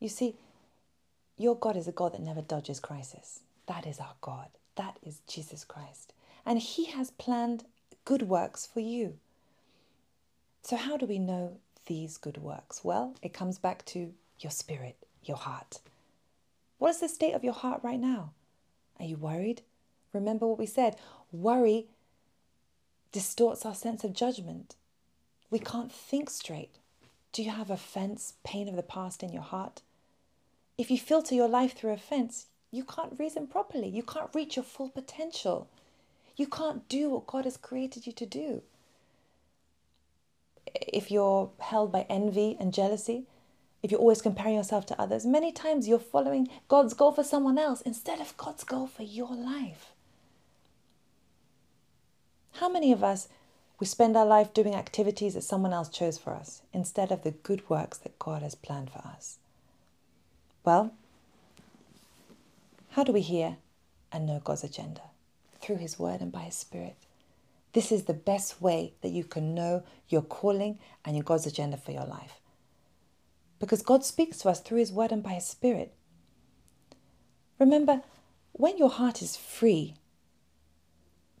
You 0.00 0.08
see, 0.08 0.36
your 1.36 1.56
God 1.56 1.76
is 1.76 1.88
a 1.88 1.92
God 1.92 2.12
that 2.12 2.22
never 2.22 2.42
dodges 2.42 2.80
crisis. 2.80 3.40
That 3.66 3.86
is 3.86 3.98
our 3.98 4.14
God. 4.20 4.48
That 4.76 4.98
is 5.02 5.20
Jesus 5.26 5.64
Christ. 5.64 6.12
And 6.46 6.58
he 6.58 6.86
has 6.86 7.10
planned 7.10 7.64
good 8.04 8.22
works 8.22 8.66
for 8.66 8.80
you. 8.80 9.18
So, 10.62 10.76
how 10.76 10.96
do 10.96 11.06
we 11.06 11.18
know 11.18 11.58
these 11.86 12.16
good 12.16 12.38
works? 12.38 12.84
Well, 12.84 13.14
it 13.22 13.32
comes 13.32 13.58
back 13.58 13.84
to 13.86 14.12
your 14.40 14.50
spirit, 14.50 14.96
your 15.24 15.36
heart. 15.36 15.80
What 16.78 16.90
is 16.90 17.00
the 17.00 17.08
state 17.08 17.34
of 17.34 17.44
your 17.44 17.52
heart 17.52 17.80
right 17.82 18.00
now? 18.00 18.32
Are 18.98 19.04
you 19.04 19.16
worried? 19.16 19.62
Remember 20.12 20.46
what 20.46 20.58
we 20.58 20.66
said 20.66 20.96
worry 21.30 21.86
distorts 23.12 23.66
our 23.66 23.74
sense 23.74 24.04
of 24.04 24.12
judgment. 24.12 24.74
We 25.50 25.58
can't 25.58 25.92
think 25.92 26.30
straight. 26.30 26.76
Do 27.32 27.42
you 27.42 27.50
have 27.50 27.70
offense, 27.70 28.34
pain 28.44 28.68
of 28.68 28.76
the 28.76 28.82
past 28.82 29.22
in 29.22 29.32
your 29.32 29.42
heart? 29.42 29.82
If 30.76 30.90
you 30.90 30.98
filter 30.98 31.34
your 31.34 31.48
life 31.48 31.76
through 31.76 31.92
offense, 31.92 32.46
you 32.70 32.84
can't 32.84 33.18
reason 33.18 33.46
properly. 33.46 33.88
You 33.88 34.02
can't 34.02 34.34
reach 34.34 34.56
your 34.56 34.64
full 34.64 34.90
potential. 34.90 35.68
You 36.36 36.46
can't 36.46 36.88
do 36.88 37.10
what 37.10 37.26
God 37.26 37.44
has 37.44 37.56
created 37.56 38.06
you 38.06 38.12
to 38.12 38.26
do. 38.26 38.62
If 40.74 41.10
you're 41.10 41.50
held 41.58 41.90
by 41.90 42.06
envy 42.08 42.56
and 42.60 42.72
jealousy, 42.72 43.24
if 43.82 43.90
you're 43.90 44.00
always 44.00 44.22
comparing 44.22 44.54
yourself 44.54 44.86
to 44.86 45.00
others, 45.00 45.24
many 45.24 45.52
times 45.52 45.86
you're 45.86 45.98
following 45.98 46.48
God's 46.66 46.94
goal 46.94 47.12
for 47.12 47.24
someone 47.24 47.58
else 47.58 47.80
instead 47.82 48.20
of 48.20 48.36
God's 48.36 48.64
goal 48.64 48.86
for 48.86 49.02
your 49.02 49.34
life. 49.34 49.92
How 52.54 52.68
many 52.68 52.90
of 52.90 53.04
us 53.04 53.28
we 53.78 53.86
spend 53.86 54.16
our 54.16 54.26
life 54.26 54.52
doing 54.52 54.74
activities 54.74 55.34
that 55.34 55.42
someone 55.42 55.72
else 55.72 55.88
chose 55.88 56.18
for 56.18 56.32
us 56.34 56.62
instead 56.72 57.12
of 57.12 57.22
the 57.22 57.30
good 57.30 57.68
works 57.70 57.98
that 57.98 58.18
God 58.18 58.42
has 58.42 58.56
planned 58.56 58.90
for 58.90 58.98
us? 58.98 59.38
Well, 60.64 60.92
how 62.90 63.04
do 63.04 63.12
we 63.12 63.20
hear 63.20 63.58
and 64.10 64.26
know 64.26 64.40
God's 64.42 64.64
agenda? 64.64 65.02
Through 65.60 65.76
His 65.76 65.98
Word 65.98 66.20
and 66.20 66.32
by 66.32 66.40
His 66.40 66.56
Spirit. 66.56 66.96
This 67.74 67.92
is 67.92 68.04
the 68.04 68.14
best 68.14 68.60
way 68.60 68.94
that 69.02 69.12
you 69.12 69.22
can 69.22 69.54
know 69.54 69.84
your 70.08 70.22
calling 70.22 70.78
and 71.04 71.14
your 71.14 71.22
God's 71.22 71.46
agenda 71.46 71.76
for 71.76 71.92
your 71.92 72.06
life. 72.06 72.40
Because 73.58 73.82
God 73.82 74.04
speaks 74.04 74.38
to 74.38 74.48
us 74.48 74.60
through 74.60 74.78
His 74.78 74.92
Word 74.92 75.12
and 75.12 75.22
by 75.22 75.34
His 75.34 75.46
Spirit. 75.46 75.94
Remember, 77.58 78.02
when 78.52 78.78
your 78.78 78.90
heart 78.90 79.20
is 79.22 79.36
free, 79.36 79.94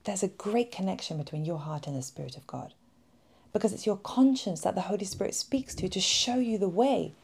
there's 0.04 0.22
a 0.22 0.28
great 0.28 0.72
connection 0.72 1.18
between 1.18 1.44
your 1.44 1.58
heart 1.58 1.86
and 1.86 1.96
the 1.96 2.02
Spirit 2.02 2.36
of 2.36 2.46
God. 2.46 2.74
Because 3.52 3.72
it's 3.72 3.86
your 3.86 3.96
conscience 3.96 4.60
that 4.62 4.74
the 4.74 4.82
Holy 4.82 5.04
Spirit 5.04 5.34
speaks 5.34 5.74
to 5.76 5.88
to 5.88 6.00
show 6.00 6.36
you 6.36 6.58
the 6.58 6.68
way 6.68 7.14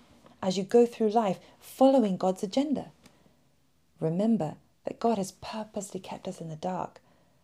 as 0.43 0.59
you 0.59 0.65
go 0.65 0.85
through 0.87 1.09
life 1.09 1.39
following 1.59 2.17
God's 2.17 2.43
agenda. 2.43 2.93
Remember 4.01 4.57
that 4.85 5.01
God 5.01 5.19
has 5.19 5.33
purposely 5.33 6.01
kept 6.01 6.29
us 6.29 6.41
in 6.41 6.49
the 6.49 6.57
dark 6.57 7.01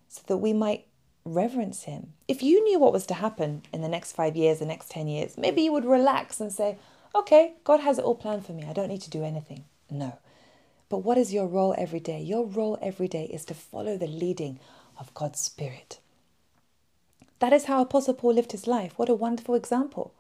so 0.09 0.23
that 0.27 0.37
we 0.39 0.53
might 0.53 0.87
reverence 1.25 1.85
Him. 1.85 2.13
If 2.29 2.43
you 2.43 2.63
knew 2.65 2.79
what 2.79 2.93
was 2.93 3.07
to 3.07 3.15
happen 3.15 3.63
in 3.73 3.81
the 3.81 3.89
next 3.89 4.13
five 4.13 4.37
years, 4.37 4.59
the 4.59 4.67
next 4.67 4.91
10 4.91 5.09
years, 5.09 5.39
maybe 5.39 5.63
you 5.63 5.73
would 5.73 5.85
relax 5.85 6.41
and 6.41 6.53
say, 6.53 6.79
okay, 7.15 7.55
God 7.65 7.81
has 7.81 7.99
it 7.99 8.05
all 8.05 8.15
planned 8.15 8.47
for 8.47 8.53
me. 8.53 8.65
I 8.65 8.73
don't 8.73 8.89
need 8.89 9.03
to 9.03 9.11
do 9.11 9.25
anything. 9.25 9.65
No. 9.91 10.19
But 10.89 10.99
what 10.99 11.19
is 11.19 11.33
your 11.33 11.47
role 11.47 11.75
every 11.79 12.01
day? 12.01 12.21
Your 12.21 12.45
role 12.45 12.79
every 12.83 13.09
day 13.09 13.25
is 13.25 13.45
to 13.47 13.55
follow 13.55 13.97
the 13.97 14.07
leading 14.07 14.59
of 14.99 15.15
God's 15.15 15.41
Spirit. 15.41 16.01
That 17.39 17.53
is 17.53 17.65
how 17.65 17.81
Apostle 17.81 18.15
Paul 18.15 18.35
lived 18.35 18.53
his 18.53 18.67
life. 18.67 18.93
What 18.97 19.09
a 19.09 19.15
wonderful 19.15 19.55
example. 19.55 20.13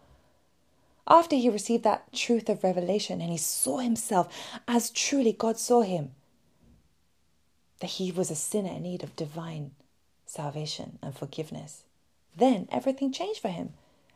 After 1.07 1.37
he 1.37 1.51
received 1.51 1.83
that 1.85 2.13
truth 2.13 2.49
of 2.49 2.63
revelation 2.63 3.21
and 3.21 3.31
he 3.31 3.37
saw 3.37 3.79
himself 3.79 4.29
as 4.69 4.91
truly 4.91 5.33
God 5.33 5.59
saw 5.59 5.83
him, 5.83 6.13
that 7.81 7.91
he 7.91 8.13
was 8.13 8.31
a 8.31 8.37
sinner 8.37 8.71
in 8.71 8.83
need 8.83 9.03
of 9.03 9.17
divine 9.17 9.73
salvation 10.25 10.99
and 11.03 11.17
forgiveness. 11.17 11.83
Then 12.37 12.69
everything 12.71 13.13
changed 13.13 13.41
for 13.41 13.49
him, 13.49 13.73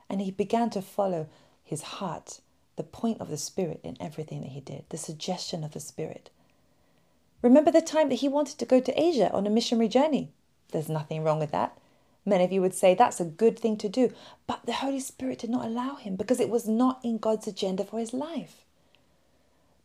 and 0.09 0.21
he 0.21 0.31
began 0.31 0.71
to 0.71 0.83
follow 0.83 1.29
his 1.65 1.83
heart, 1.83 2.41
the 2.77 2.83
point 2.83 3.21
of 3.21 3.29
the 3.29 3.37
Spirit 3.37 3.81
in 3.83 3.97
everything 4.01 4.41
that 4.41 4.51
he 4.51 4.61
did, 4.61 4.85
the 4.89 4.99
suggestion 4.99 5.65
of 5.65 5.73
the 5.73 5.81
Spirit. 5.81 6.31
Remember 7.43 7.71
the 7.71 7.83
time 7.83 8.09
that 8.09 8.17
he 8.17 8.29
wanted 8.29 8.59
to 8.59 8.65
go 8.65 8.81
to 8.81 9.01
Asia 9.01 9.31
on 9.33 9.47
a 9.47 9.51
missionary 9.51 9.89
journey? 9.89 10.31
There's 10.73 10.89
nothing 10.89 11.23
wrong 11.23 11.39
with 11.39 11.51
that. 11.53 11.79
Many 12.27 12.45
of 12.45 12.53
you 12.53 12.63
would 12.63 12.75
say 12.75 12.95
that's 12.95 13.21
a 13.21 13.25
good 13.25 13.59
thing 13.59 13.77
to 13.77 13.89
do, 13.89 14.13
but 14.47 14.65
the 14.65 14.73
Holy 14.73 15.01
Spirit 15.01 15.41
did 15.41 15.51
not 15.51 15.67
allow 15.67 15.97
him 15.97 16.17
because 16.17 16.41
it 16.41 16.49
was 16.49 16.67
not 16.67 17.01
in 17.05 17.19
God's 17.19 17.47
agenda 17.47 17.85
for 17.85 17.99
his 17.99 18.15
life. 18.15 18.65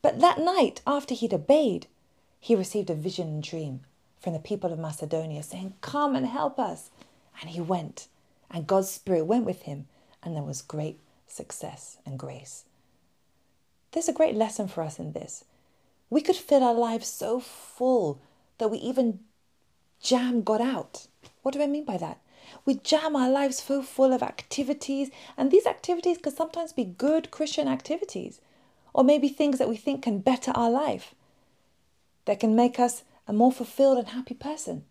But 0.02 0.22
that 0.22 0.40
night, 0.40 0.82
after 0.88 1.14
he'd 1.14 1.34
obeyed, 1.34 1.88
he 2.40 2.56
received 2.56 2.90
a 2.90 2.96
vision 2.96 3.28
and 3.28 3.44
dream 3.44 3.82
from 4.22 4.34
the 4.34 4.40
people 4.40 4.72
of 4.72 4.80
Macedonia 4.80 5.44
saying, 5.44 5.74
Come 5.82 6.16
and 6.16 6.26
help 6.26 6.58
us. 6.58 6.90
And 7.42 7.50
he 7.50 7.62
went, 7.62 8.08
and 8.50 8.68
God's 8.68 8.90
Spirit 8.90 9.26
went 9.26 9.46
with 9.46 9.64
him, 9.64 9.88
and 10.24 10.36
there 10.36 10.44
was 10.44 10.62
great 10.62 11.00
success 11.28 11.98
and 12.06 12.18
grace. 12.18 12.64
There's 13.92 14.10
a 14.10 14.14
great 14.14 14.36
lesson 14.36 14.68
for 14.68 14.84
us 14.84 15.00
in 15.00 15.14
this. 15.14 15.46
We 16.10 16.22
could 16.22 16.36
fill 16.36 16.64
our 16.64 16.74
lives 16.74 17.08
so 17.08 17.40
full 17.40 18.22
that 18.58 18.70
we 18.70 18.78
even 18.80 19.20
jam 20.02 20.44
God 20.44 20.62
out. 20.62 21.08
What 21.42 21.54
do 21.54 21.62
I 21.62 21.68
mean 21.68 21.86
by 21.86 21.98
that? 21.98 22.20
We 22.66 22.76
jam 22.76 23.16
our 23.16 23.30
lives 23.30 23.64
so 23.64 23.82
full 23.82 24.12
of 24.12 24.24
activities, 24.24 25.12
and 25.38 25.52
these 25.52 25.66
activities 25.66 26.18
could 26.18 26.36
sometimes 26.36 26.74
be 26.74 26.84
good 26.84 27.32
Christian 27.32 27.68
activities, 27.68 28.42
or 28.94 29.04
maybe 29.04 29.30
things 29.30 29.60
that 29.60 29.70
we 29.70 29.78
think 29.78 30.04
can 30.04 30.20
better 30.20 30.52
our 30.52 30.70
life 30.70 31.14
that 32.26 32.40
can 32.40 32.56
make 32.56 32.80
us 32.80 33.04
a 33.28 33.34
more 33.34 33.52
fulfilled 33.52 33.98
and 33.98 34.10
happy 34.10 34.34
person. 34.34 34.84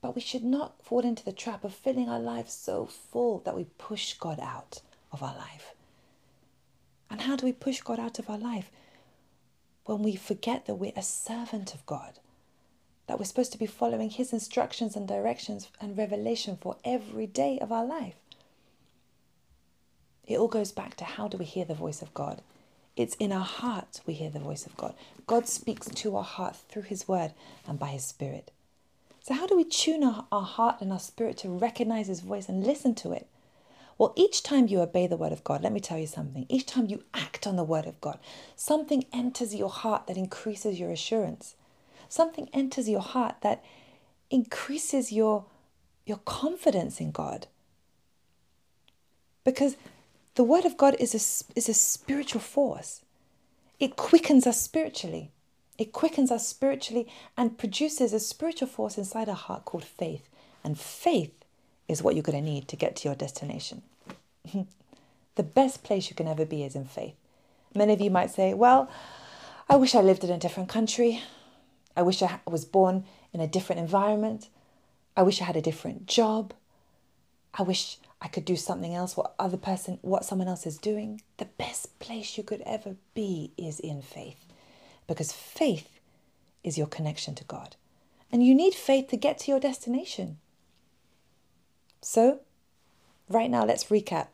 But 0.00 0.14
we 0.14 0.20
should 0.20 0.44
not 0.44 0.82
fall 0.82 1.00
into 1.00 1.24
the 1.24 1.32
trap 1.32 1.64
of 1.64 1.74
filling 1.74 2.08
our 2.08 2.20
lives 2.20 2.52
so 2.52 2.86
full 2.86 3.40
that 3.40 3.56
we 3.56 3.64
push 3.78 4.14
God 4.14 4.38
out 4.40 4.80
of 5.12 5.22
our 5.22 5.34
life. 5.36 5.73
And 7.14 7.20
how 7.20 7.36
do 7.36 7.46
we 7.46 7.52
push 7.52 7.80
God 7.80 8.00
out 8.00 8.18
of 8.18 8.28
our 8.28 8.36
life? 8.36 8.72
When 9.84 10.02
we 10.02 10.16
forget 10.16 10.66
that 10.66 10.74
we're 10.74 10.90
a 10.96 11.02
servant 11.02 11.72
of 11.72 11.86
God, 11.86 12.18
that 13.06 13.20
we're 13.20 13.24
supposed 13.24 13.52
to 13.52 13.58
be 13.58 13.66
following 13.66 14.10
His 14.10 14.32
instructions 14.32 14.96
and 14.96 15.06
directions 15.06 15.68
and 15.80 15.96
revelation 15.96 16.58
for 16.60 16.74
every 16.84 17.28
day 17.28 17.60
of 17.60 17.70
our 17.70 17.84
life. 17.84 18.16
It 20.26 20.40
all 20.40 20.48
goes 20.48 20.72
back 20.72 20.96
to 20.96 21.04
how 21.04 21.28
do 21.28 21.38
we 21.38 21.44
hear 21.44 21.64
the 21.64 21.72
voice 21.72 22.02
of 22.02 22.12
God? 22.14 22.42
It's 22.96 23.14
in 23.20 23.30
our 23.30 23.44
heart 23.44 24.00
we 24.06 24.14
hear 24.14 24.30
the 24.30 24.40
voice 24.40 24.66
of 24.66 24.76
God. 24.76 24.96
God 25.28 25.46
speaks 25.46 25.86
to 25.86 26.16
our 26.16 26.24
heart 26.24 26.56
through 26.68 26.82
His 26.82 27.06
Word 27.06 27.30
and 27.64 27.78
by 27.78 27.90
His 27.90 28.04
Spirit. 28.04 28.50
So, 29.22 29.34
how 29.34 29.46
do 29.46 29.56
we 29.56 29.62
tune 29.62 30.02
our, 30.02 30.26
our 30.32 30.42
heart 30.42 30.80
and 30.80 30.92
our 30.92 30.98
spirit 30.98 31.36
to 31.38 31.48
recognize 31.48 32.08
His 32.08 32.22
voice 32.22 32.48
and 32.48 32.66
listen 32.66 32.96
to 32.96 33.12
it? 33.12 33.28
Well, 33.96 34.12
each 34.16 34.42
time 34.42 34.66
you 34.66 34.80
obey 34.80 35.06
the 35.06 35.16
Word 35.16 35.32
of 35.32 35.44
God, 35.44 35.62
let 35.62 35.72
me 35.72 35.80
tell 35.80 35.98
you 35.98 36.06
something. 36.06 36.46
Each 36.48 36.66
time 36.66 36.86
you 36.86 37.04
act 37.14 37.46
on 37.46 37.56
the 37.56 37.64
Word 37.64 37.86
of 37.86 38.00
God, 38.00 38.18
something 38.56 39.04
enters 39.12 39.54
your 39.54 39.70
heart 39.70 40.06
that 40.06 40.16
increases 40.16 40.80
your 40.80 40.90
assurance. 40.90 41.54
Something 42.08 42.48
enters 42.52 42.88
your 42.88 43.00
heart 43.00 43.36
that 43.42 43.64
increases 44.30 45.12
your, 45.12 45.44
your 46.06 46.18
confidence 46.24 47.00
in 47.00 47.12
God. 47.12 47.46
Because 49.44 49.76
the 50.34 50.44
Word 50.44 50.64
of 50.64 50.76
God 50.76 50.96
is 50.98 51.14
a, 51.14 51.56
is 51.56 51.68
a 51.68 51.74
spiritual 51.74 52.40
force. 52.40 53.02
It 53.78 53.96
quickens 53.96 54.46
us 54.46 54.60
spiritually. 54.60 55.30
It 55.78 55.92
quickens 55.92 56.30
us 56.30 56.46
spiritually 56.48 57.08
and 57.36 57.58
produces 57.58 58.12
a 58.12 58.20
spiritual 58.20 58.68
force 58.68 58.98
inside 58.98 59.28
our 59.28 59.34
heart 59.34 59.64
called 59.64 59.84
faith. 59.84 60.28
And 60.64 60.78
faith 60.78 61.43
is 61.88 62.02
what 62.02 62.14
you're 62.14 62.22
going 62.22 62.42
to 62.42 62.50
need 62.50 62.68
to 62.68 62.76
get 62.76 62.96
to 62.96 63.08
your 63.08 63.14
destination. 63.14 63.82
the 65.34 65.42
best 65.42 65.82
place 65.82 66.08
you 66.08 66.16
can 66.16 66.28
ever 66.28 66.44
be 66.44 66.62
is 66.62 66.74
in 66.74 66.84
faith. 66.84 67.14
Many 67.74 67.92
of 67.92 68.00
you 68.00 68.10
might 68.10 68.30
say, 68.30 68.54
Well, 68.54 68.90
I 69.68 69.76
wish 69.76 69.94
I 69.94 70.00
lived 70.00 70.24
in 70.24 70.30
a 70.30 70.38
different 70.38 70.68
country. 70.68 71.22
I 71.96 72.02
wish 72.02 72.22
I 72.22 72.40
was 72.46 72.64
born 72.64 73.04
in 73.32 73.40
a 73.40 73.46
different 73.46 73.80
environment. 73.80 74.48
I 75.16 75.22
wish 75.22 75.40
I 75.40 75.44
had 75.44 75.56
a 75.56 75.62
different 75.62 76.06
job. 76.06 76.52
I 77.56 77.62
wish 77.62 77.98
I 78.20 78.28
could 78.28 78.44
do 78.44 78.56
something 78.56 78.94
else 78.94 79.16
what 79.16 79.34
other 79.38 79.56
person 79.56 79.98
what 80.02 80.24
someone 80.24 80.48
else 80.48 80.66
is 80.66 80.78
doing. 80.78 81.20
The 81.36 81.44
best 81.44 81.98
place 81.98 82.36
you 82.36 82.42
could 82.42 82.62
ever 82.66 82.96
be 83.14 83.52
is 83.56 83.80
in 83.80 84.02
faith. 84.02 84.44
Because 85.06 85.32
faith 85.32 86.00
is 86.62 86.78
your 86.78 86.86
connection 86.86 87.34
to 87.36 87.44
God. 87.44 87.76
And 88.32 88.44
you 88.44 88.54
need 88.54 88.74
faith 88.74 89.08
to 89.08 89.16
get 89.16 89.38
to 89.40 89.50
your 89.50 89.60
destination. 89.60 90.38
So, 92.04 92.40
right 93.30 93.50
now 93.50 93.64
let's 93.64 93.84
recap. 93.84 94.28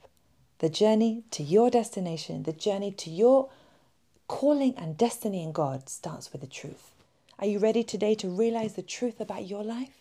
The 0.58 0.68
journey 0.68 1.22
to 1.30 1.44
your 1.44 1.70
destination, 1.70 2.42
the 2.42 2.52
journey 2.52 2.90
to 2.90 3.10
your 3.10 3.48
calling 4.26 4.74
and 4.76 4.98
destiny 4.98 5.44
in 5.44 5.52
God 5.52 5.88
starts 5.88 6.32
with 6.32 6.40
the 6.40 6.48
truth. 6.48 6.90
Are 7.38 7.46
you 7.46 7.60
ready 7.60 7.84
today 7.84 8.16
to 8.16 8.28
realize 8.28 8.74
the 8.74 8.82
truth 8.82 9.20
about 9.20 9.46
your 9.46 9.62
life? 9.62 10.00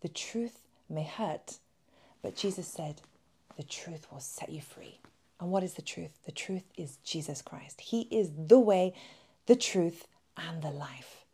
The 0.00 0.08
truth 0.08 0.58
may 0.90 1.04
hurt, 1.04 1.58
but 2.20 2.34
Jesus 2.34 2.66
said, 2.66 3.00
the 3.56 3.62
truth 3.62 4.08
will 4.10 4.18
set 4.18 4.50
you 4.50 4.60
free. 4.60 4.98
And 5.40 5.52
what 5.52 5.62
is 5.62 5.74
the 5.74 5.82
truth? 5.82 6.18
The 6.26 6.32
truth 6.32 6.64
is 6.76 6.98
Jesus 7.04 7.42
Christ. 7.42 7.80
He 7.80 8.08
is 8.10 8.32
the 8.36 8.58
way, 8.58 8.92
the 9.46 9.56
truth, 9.56 10.08
and 10.36 10.62
the 10.62 10.70
life. 10.70 11.24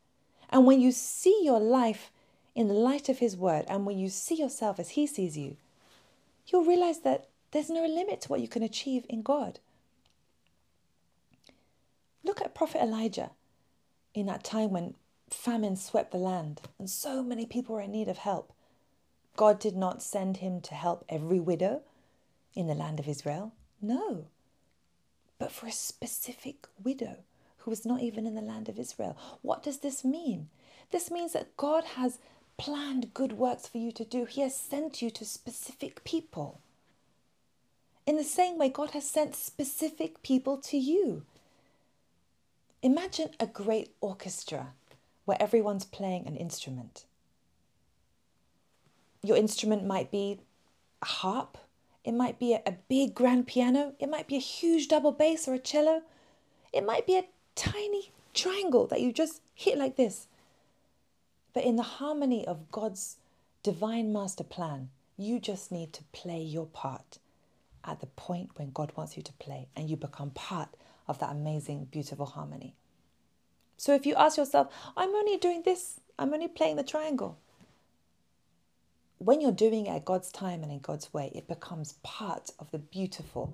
And 0.50 0.66
when 0.66 0.82
you 0.82 0.92
see 0.92 1.40
your 1.42 1.58
life 1.58 2.10
in 2.54 2.68
the 2.68 2.74
light 2.74 3.08
of 3.08 3.18
His 3.18 3.36
word, 3.36 3.64
and 3.68 3.86
when 3.86 3.98
you 3.98 4.08
see 4.08 4.34
yourself 4.34 4.78
as 4.78 4.90
He 4.90 5.06
sees 5.06 5.36
you, 5.36 5.56
you'll 6.46 6.64
realize 6.64 7.00
that 7.00 7.28
there's 7.52 7.70
no 7.70 7.84
limit 7.84 8.20
to 8.22 8.28
what 8.28 8.40
you 8.40 8.48
can 8.48 8.62
achieve 8.62 9.04
in 9.08 9.22
God. 9.22 9.60
Look 12.24 12.40
at 12.40 12.54
Prophet 12.54 12.82
Elijah 12.82 13.30
in 14.14 14.26
that 14.26 14.44
time 14.44 14.70
when 14.70 14.94
famine 15.30 15.76
swept 15.76 16.12
the 16.12 16.18
land 16.18 16.60
and 16.78 16.88
so 16.88 17.22
many 17.22 17.46
people 17.46 17.74
were 17.74 17.80
in 17.80 17.92
need 17.92 18.08
of 18.08 18.18
help. 18.18 18.52
God 19.36 19.58
did 19.58 19.76
not 19.76 20.02
send 20.02 20.38
him 20.38 20.60
to 20.62 20.74
help 20.74 21.04
every 21.08 21.40
widow 21.40 21.82
in 22.54 22.66
the 22.66 22.74
land 22.74 23.00
of 23.00 23.08
Israel. 23.08 23.52
No. 23.80 24.26
But 25.38 25.52
for 25.52 25.66
a 25.66 25.72
specific 25.72 26.66
widow 26.82 27.18
who 27.58 27.70
was 27.70 27.86
not 27.86 28.02
even 28.02 28.26
in 28.26 28.34
the 28.34 28.40
land 28.40 28.68
of 28.68 28.78
Israel. 28.78 29.16
What 29.40 29.62
does 29.62 29.78
this 29.78 30.04
mean? 30.04 30.48
This 30.90 31.10
means 31.10 31.32
that 31.32 31.56
God 31.56 31.84
has 31.96 32.18
planned 32.56 33.14
good 33.14 33.32
works 33.32 33.66
for 33.66 33.78
you 33.78 33.92
to 33.92 34.04
do. 34.04 34.24
He 34.24 34.40
has 34.42 34.54
sent 34.54 35.02
you 35.02 35.10
to 35.10 35.24
specific 35.24 36.04
people. 36.04 36.60
In 38.06 38.16
the 38.16 38.24
same 38.24 38.58
way, 38.58 38.68
God 38.68 38.90
has 38.90 39.08
sent 39.08 39.36
specific 39.36 40.22
people 40.22 40.56
to 40.58 40.76
you. 40.76 41.22
Imagine 42.82 43.30
a 43.38 43.46
great 43.46 43.94
orchestra 44.00 44.72
where 45.24 45.40
everyone's 45.40 45.84
playing 45.84 46.26
an 46.26 46.36
instrument. 46.36 47.04
Your 49.22 49.36
instrument 49.36 49.86
might 49.86 50.10
be 50.10 50.40
a 51.00 51.06
harp, 51.06 51.58
it 52.04 52.12
might 52.12 52.40
be 52.40 52.54
a, 52.54 52.74
big 52.88 53.14
grand 53.14 53.46
piano, 53.46 53.94
it 54.00 54.10
might 54.10 54.26
be 54.26 54.34
a 54.34 54.40
huge 54.40 54.88
double 54.88 55.12
bass 55.12 55.46
or 55.46 55.54
a 55.54 55.58
cello, 55.60 56.02
it 56.72 56.84
might 56.84 57.06
be 57.06 57.16
a 57.16 57.28
tiny 57.54 58.10
triangle 58.34 58.88
that 58.88 59.00
you 59.00 59.12
just 59.12 59.40
hit 59.54 59.78
like 59.78 59.96
this. 59.96 60.26
But 61.52 61.64
in 61.64 61.76
the 61.76 61.82
harmony 61.82 62.46
of 62.46 62.70
God's 62.70 63.16
divine 63.62 64.12
master 64.12 64.44
plan, 64.44 64.90
you 65.16 65.38
just 65.38 65.70
need 65.70 65.92
to 65.92 66.04
play 66.12 66.40
your 66.40 66.66
part 66.66 67.18
at 67.84 68.00
the 68.00 68.06
point 68.06 68.50
when 68.56 68.70
God 68.70 68.92
wants 68.96 69.16
you 69.16 69.22
to 69.22 69.32
play, 69.34 69.68
and 69.76 69.90
you 69.90 69.96
become 69.96 70.30
part 70.30 70.68
of 71.08 71.18
that 71.18 71.30
amazing, 71.30 71.88
beautiful 71.90 72.26
harmony. 72.26 72.74
So 73.76 73.94
if 73.94 74.06
you 74.06 74.14
ask 74.14 74.36
yourself, 74.36 74.72
I'm 74.96 75.14
only 75.14 75.36
doing 75.36 75.62
this, 75.64 76.00
I'm 76.18 76.32
only 76.32 76.48
playing 76.48 76.76
the 76.76 76.84
triangle. 76.84 77.38
When 79.18 79.40
you're 79.40 79.52
doing 79.52 79.86
it 79.86 79.90
at 79.90 80.04
God's 80.04 80.30
time 80.30 80.62
and 80.62 80.70
in 80.70 80.78
God's 80.78 81.12
way, 81.12 81.32
it 81.34 81.48
becomes 81.48 81.94
part 82.02 82.50
of 82.58 82.70
the 82.70 82.78
beautiful 82.78 83.52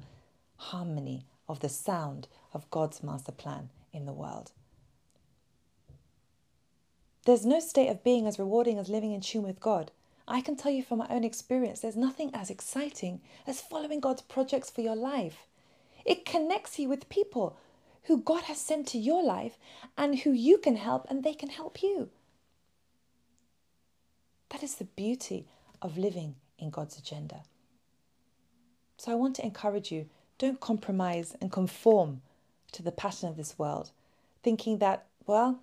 harmony 0.57 1.25
of 1.49 1.61
the 1.61 1.69
sound 1.69 2.29
of 2.53 2.71
God's 2.71 3.03
master 3.03 3.33
plan 3.33 3.71
in 3.93 4.05
the 4.05 4.13
world. 4.13 4.53
There's 7.29 7.45
no 7.45 7.61
state 7.61 7.91
of 7.91 8.03
being 8.03 8.27
as 8.27 8.39
rewarding 8.39 8.79
as 8.79 8.89
living 8.89 9.13
in 9.13 9.21
tune 9.21 9.43
with 9.43 9.61
God. 9.61 9.91
I 10.27 10.41
can 10.41 10.57
tell 10.57 10.73
you 10.73 10.83
from 10.83 11.01
my 11.01 11.07
own 11.11 11.25
experience, 11.25 11.81
there's 11.81 11.95
nothing 11.95 12.31
as 12.33 12.49
exciting 12.49 13.21
as 13.47 13.61
following 13.61 14.01
God's 14.01 14.23
projects 14.23 14.71
for 14.71 14.81
your 14.81 14.97
life. 14.97 15.47
It 16.07 16.25
connects 16.25 16.79
you 16.79 16.89
with 16.89 17.11
people 17.11 17.59
who 18.05 18.23
God 18.23 18.45
has 18.45 18.59
sent 18.59 18.87
to 18.87 18.99
your 18.99 19.23
life 19.23 19.59
and 19.99 20.21
who 20.21 20.33
you 20.33 20.57
can 20.57 20.77
help 20.77 21.07
and 21.11 21.23
they 21.23 21.35
can 21.35 21.51
help 21.51 21.83
you. 21.83 22.09
That 24.49 24.63
is 24.63 24.77
the 24.77 24.85
beauty 24.85 25.49
of 25.83 25.99
living 25.99 26.37
in 26.59 26.71
God's 26.71 26.99
agenda. 26.99 27.43
So 28.97 29.13
I 29.13 29.17
want 29.17 29.37
to 29.37 29.45
encourage 29.45 29.93
you 29.93 30.09
don't 30.39 30.61
compromise 30.61 31.37
and 31.43 31.53
conform 31.53 32.23
to 32.73 32.83
the 32.83 32.91
pattern 32.91 33.29
of 33.29 33.37
this 33.37 33.59
world, 33.59 33.91
thinking 34.43 34.79
that, 34.79 35.05
well, 35.27 35.61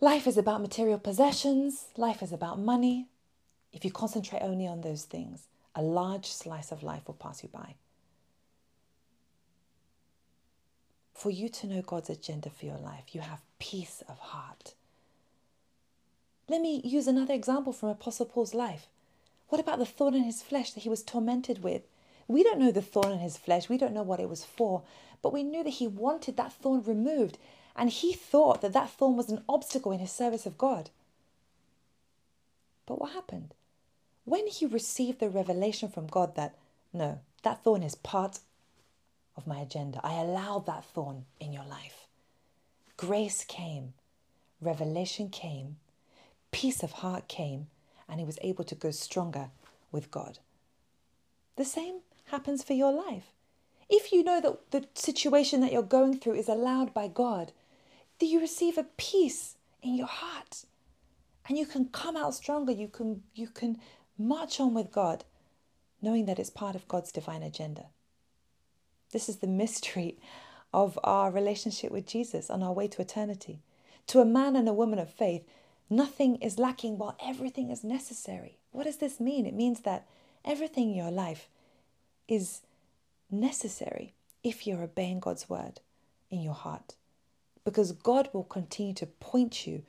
life 0.00 0.26
is 0.26 0.36
about 0.36 0.60
material 0.60 0.98
possessions, 0.98 1.86
life 1.96 2.22
is 2.22 2.32
about 2.32 2.58
money. 2.58 3.06
If 3.72 3.84
you 3.84 3.90
concentrate 3.90 4.42
only 4.42 4.66
on 4.66 4.80
those 4.80 5.04
things, 5.04 5.48
a 5.74 5.82
large 5.82 6.26
slice 6.26 6.72
of 6.72 6.82
life 6.82 7.06
will 7.06 7.14
pass 7.14 7.42
you 7.42 7.48
by. 7.48 7.74
For 11.12 11.30
you 11.30 11.48
to 11.48 11.66
know 11.66 11.82
God's 11.82 12.10
agenda 12.10 12.50
for 12.50 12.66
your 12.66 12.78
life, 12.78 13.14
you 13.14 13.20
have 13.20 13.40
peace 13.58 14.02
of 14.08 14.18
heart. 14.18 14.74
Let 16.48 16.60
me 16.60 16.80
use 16.84 17.06
another 17.06 17.34
example 17.34 17.72
from 17.72 17.88
Apostle 17.88 18.26
Paul's 18.26 18.54
life. 18.54 18.86
What 19.48 19.60
about 19.60 19.78
the 19.78 19.86
thorn 19.86 20.14
in 20.14 20.24
his 20.24 20.42
flesh 20.42 20.72
that 20.72 20.82
he 20.82 20.88
was 20.88 21.02
tormented 21.02 21.62
with? 21.62 21.82
We 22.28 22.42
don't 22.42 22.58
know 22.58 22.70
the 22.70 22.82
thorn 22.82 23.12
in 23.12 23.18
his 23.20 23.36
flesh, 23.36 23.68
we 23.68 23.78
don't 23.78 23.94
know 23.94 24.02
what 24.02 24.20
it 24.20 24.28
was 24.28 24.44
for, 24.44 24.82
but 25.22 25.32
we 25.32 25.42
knew 25.42 25.64
that 25.64 25.70
he 25.70 25.86
wanted 25.86 26.36
that 26.36 26.52
thorn 26.52 26.82
removed, 26.82 27.38
and 27.76 27.90
he 27.90 28.12
thought 28.12 28.62
that 28.62 28.72
that 28.72 28.90
thorn 28.90 29.16
was 29.16 29.28
an 29.28 29.42
obstacle 29.48 29.92
in 29.92 29.98
his 29.98 30.10
service 30.10 30.46
of 30.46 30.58
God. 30.58 30.90
But 32.86 33.00
what 33.00 33.12
happened? 33.12 33.54
When 34.24 34.46
he 34.46 34.66
received 34.66 35.20
the 35.20 35.28
revelation 35.28 35.88
from 35.88 36.06
God 36.06 36.34
that, 36.36 36.56
no, 36.92 37.20
that 37.42 37.62
thorn 37.62 37.82
is 37.82 37.94
part 37.94 38.40
of 39.36 39.46
my 39.46 39.60
agenda. 39.60 40.00
I 40.02 40.14
allowed 40.14 40.66
that 40.66 40.84
thorn 40.84 41.26
in 41.38 41.52
your 41.52 41.64
life. 41.64 42.06
Grace 42.96 43.44
came, 43.44 43.92
revelation 44.60 45.28
came, 45.28 45.76
peace 46.50 46.82
of 46.82 46.92
heart 46.92 47.28
came, 47.28 47.66
and 48.08 48.18
he 48.18 48.26
was 48.26 48.38
able 48.40 48.64
to 48.64 48.74
go 48.74 48.90
stronger 48.90 49.50
with 49.92 50.10
God. 50.10 50.38
The 51.56 51.64
same 51.64 52.00
happens 52.30 52.62
for 52.62 52.72
your 52.72 52.92
life. 52.92 53.32
If 53.88 54.12
you 54.12 54.24
know 54.24 54.40
that 54.40 54.70
the 54.70 54.88
situation 54.94 55.60
that 55.60 55.72
you're 55.72 55.82
going 55.82 56.18
through 56.18 56.34
is 56.34 56.48
allowed 56.48 56.92
by 56.94 57.08
God, 57.08 57.52
do 58.18 58.26
you 58.26 58.40
receive 58.40 58.78
a 58.78 58.86
peace 58.96 59.56
in 59.82 59.94
your 59.94 60.06
heart? 60.06 60.64
And 61.48 61.56
you 61.56 61.66
can 61.66 61.86
come 61.86 62.16
out 62.16 62.34
stronger. 62.34 62.72
You 62.72 62.88
can 62.88 63.22
you 63.34 63.48
can 63.48 63.78
march 64.18 64.58
on 64.58 64.74
with 64.74 64.90
God, 64.90 65.24
knowing 66.02 66.26
that 66.26 66.38
it's 66.38 66.50
part 66.50 66.74
of 66.74 66.88
God's 66.88 67.12
divine 67.12 67.42
agenda. 67.42 67.86
This 69.12 69.28
is 69.28 69.36
the 69.36 69.46
mystery 69.46 70.18
of 70.72 70.98
our 71.04 71.30
relationship 71.30 71.92
with 71.92 72.06
Jesus 72.06 72.50
on 72.50 72.62
our 72.62 72.72
way 72.72 72.88
to 72.88 73.02
eternity. 73.02 73.60
To 74.08 74.20
a 74.20 74.24
man 74.24 74.56
and 74.56 74.68
a 74.68 74.72
woman 74.72 74.98
of 74.98 75.12
faith, 75.12 75.44
nothing 75.88 76.36
is 76.36 76.58
lacking 76.58 76.98
while 76.98 77.16
everything 77.22 77.70
is 77.70 77.84
necessary. 77.84 78.58
What 78.72 78.84
does 78.84 78.96
this 78.96 79.20
mean? 79.20 79.46
It 79.46 79.54
means 79.54 79.80
that 79.80 80.06
everything 80.44 80.90
in 80.90 80.96
your 80.96 81.10
life 81.10 81.48
is 82.28 82.62
necessary 83.30 84.14
if 84.42 84.66
you're 84.66 84.82
obeying 84.82 85.20
God's 85.20 85.48
word 85.48 85.80
in 86.30 86.42
your 86.42 86.54
heart. 86.54 86.94
Because 87.66 87.90
God 87.90 88.28
will 88.32 88.44
continue 88.44 88.94
to 88.94 89.06
point 89.06 89.66
you 89.66 89.82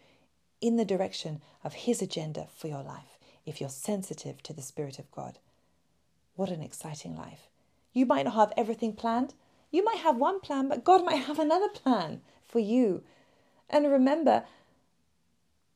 in 0.60 0.78
the 0.78 0.84
direction 0.84 1.44
of 1.64 1.76
His 1.86 2.02
agenda 2.02 2.48
for 2.56 2.68
your 2.68 2.82
life 2.82 3.20
if 3.46 3.62
you're 3.62 3.70
sensitive 3.70 4.42
to 4.42 4.52
the 4.52 4.64
Spirit 4.64 4.98
of 4.98 5.12
God. 5.12 5.38
What 6.36 6.50
an 6.50 6.64
exciting 6.64 7.16
life! 7.16 7.50
You 7.94 8.08
might 8.08 8.26
not 8.26 8.34
have 8.34 8.52
everything 8.58 8.94
planned. 8.94 9.36
You 9.70 9.84
might 9.84 10.00
have 10.00 10.18
one 10.18 10.40
plan, 10.40 10.68
but 10.68 10.84
God 10.84 11.06
might 11.06 11.26
have 11.26 11.38
another 11.38 11.70
plan 11.70 12.22
for 12.44 12.58
you. 12.58 13.04
And 13.70 13.92
remember, 13.92 14.46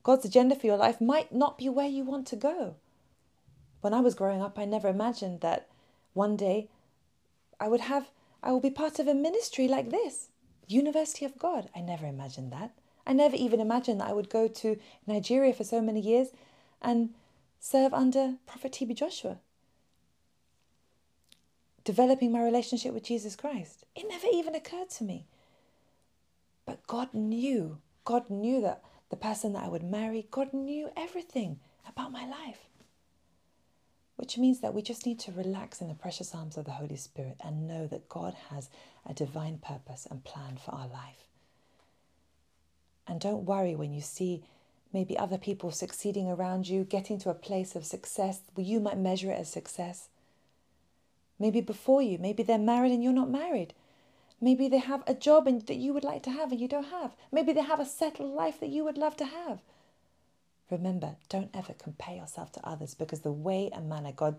God's 0.02 0.26
agenda 0.26 0.56
for 0.56 0.66
your 0.66 0.78
life 0.78 1.00
might 1.00 1.32
not 1.32 1.60
be 1.60 1.70
where 1.70 1.88
you 1.88 2.04
want 2.04 2.26
to 2.30 2.36
go. 2.36 2.78
When 3.82 3.94
I 3.94 4.00
was 4.00 4.16
growing 4.16 4.42
up, 4.42 4.58
I 4.58 4.66
never 4.66 4.88
imagined 4.88 5.42
that 5.42 5.68
one 6.14 6.36
day 6.36 6.68
I 7.60 7.68
would 7.68 7.82
have, 7.82 8.10
I 8.42 8.52
will 8.52 8.60
be 8.60 8.72
part 8.72 8.98
of 8.98 9.08
a 9.08 9.14
ministry 9.14 9.68
like 9.68 9.92
this 9.92 10.30
University 10.71 11.25
of 11.25 11.38
God. 11.38 11.69
I 11.75 11.81
never 11.81 12.05
imagined 12.05 12.51
that. 12.53 12.71
I 13.05 13.13
never 13.13 13.36
even 13.36 13.60
imagined 13.60 14.01
that 14.01 14.10
I 14.10 14.13
would 14.13 14.29
go 14.29 14.47
to 14.47 14.79
Nigeria 15.07 15.53
for 15.53 15.63
so 15.63 15.81
many 15.81 15.99
years 15.99 16.29
and 16.81 17.13
serve 17.60 17.93
under 17.93 18.36
Prophet 18.47 18.71
TB 18.71 18.95
Joshua 18.95 19.38
developing 21.84 22.31
my 22.31 22.43
relationship 22.43 22.93
with 22.93 23.03
Jesus 23.03 23.36
Christ. 23.36 23.86
It 23.95 24.05
never 24.07 24.27
even 24.31 24.55
occurred 24.55 24.89
to 24.91 25.03
me. 25.03 25.25
But 26.65 26.86
God 26.88 27.13
knew. 27.13 27.79
God 28.05 28.29
knew 28.29 28.62
that 28.62 28.84
the 29.10 29.15
person 29.15 29.53
that 29.53 29.63
I 29.63 29.67
would 29.67 29.84
marry, 29.84 30.27
God 30.31 30.53
knew 30.53 30.89
everything 30.95 31.60
about 31.88 32.12
my 32.12 32.25
life. 32.25 32.60
Which 34.21 34.38
means 34.38 34.60
that 34.60 34.75
we 34.75 34.84
just 34.84 35.07
need 35.07 35.17
to 35.21 35.31
relax 35.31 35.81
in 35.81 35.88
the 35.88 35.95
precious 35.95 36.36
arms 36.36 36.55
of 36.55 36.65
the 36.65 36.73
Holy 36.73 36.95
Spirit 36.95 37.38
and 37.43 37.67
know 37.67 37.88
that 37.88 38.07
God 38.07 38.36
has 38.51 38.69
a 39.03 39.15
divine 39.15 39.57
purpose 39.57 40.07
and 40.10 40.23
plan 40.23 40.60
for 40.63 40.75
our 40.75 40.88
life. 40.88 41.25
And 43.07 43.19
don't 43.19 43.45
worry 43.45 43.75
when 43.75 43.91
you 43.91 44.01
see 44.01 44.43
maybe 44.93 45.17
other 45.17 45.39
people 45.39 45.71
succeeding 45.71 46.29
around 46.29 46.67
you, 46.69 46.84
getting 46.84 47.17
to 47.17 47.31
a 47.31 47.34
place 47.34 47.75
of 47.75 47.84
success 47.84 48.41
where 48.53 48.63
you 48.63 48.79
might 48.79 48.99
measure 48.99 49.31
it 49.31 49.39
as 49.39 49.49
success 49.49 50.10
maybe 51.39 51.60
before 51.60 52.03
you. 52.03 52.19
Maybe 52.19 52.43
they're 52.43 52.60
married 52.60 52.91
and 52.91 53.03
you're 53.03 53.12
not 53.13 53.31
married. 53.31 53.73
Maybe 54.39 54.67
they 54.67 54.77
have 54.77 55.01
a 55.07 55.15
job 55.15 55.47
and, 55.47 55.65
that 55.65 55.77
you 55.77 55.93
would 55.93 56.03
like 56.03 56.21
to 56.23 56.29
have 56.29 56.51
and 56.51 56.62
you 56.62 56.67
don't 56.67 56.91
have. 56.91 57.15
Maybe 57.31 57.53
they 57.53 57.63
have 57.63 57.79
a 57.79 57.86
settled 57.86 58.36
life 58.36 58.60
that 58.60 58.69
you 58.69 58.84
would 58.84 58.99
love 58.99 59.17
to 59.17 59.25
have. 59.25 59.62
Remember, 60.71 61.17
don't 61.27 61.51
ever 61.53 61.73
compare 61.73 62.15
yourself 62.15 62.53
to 62.53 62.65
others 62.65 62.93
because 62.93 63.19
the 63.19 63.31
way 63.31 63.69
and 63.73 63.89
manner 63.89 64.13
God 64.13 64.38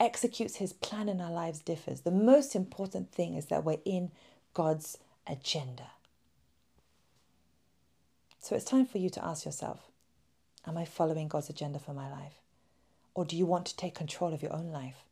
executes 0.00 0.56
his 0.56 0.72
plan 0.72 1.10
in 1.10 1.20
our 1.20 1.30
lives 1.30 1.60
differs. 1.60 2.00
The 2.00 2.10
most 2.10 2.56
important 2.56 3.12
thing 3.12 3.34
is 3.34 3.46
that 3.46 3.62
we're 3.62 3.78
in 3.84 4.10
God's 4.54 4.96
agenda. 5.26 5.90
So 8.40 8.56
it's 8.56 8.64
time 8.64 8.86
for 8.86 8.98
you 8.98 9.10
to 9.10 9.24
ask 9.24 9.44
yourself 9.44 9.90
Am 10.66 10.78
I 10.78 10.84
following 10.84 11.28
God's 11.28 11.50
agenda 11.50 11.78
for 11.78 11.92
my 11.92 12.10
life? 12.10 12.40
Or 13.14 13.24
do 13.24 13.36
you 13.36 13.44
want 13.44 13.66
to 13.66 13.76
take 13.76 13.94
control 13.94 14.32
of 14.32 14.42
your 14.42 14.54
own 14.54 14.70
life? 14.70 15.04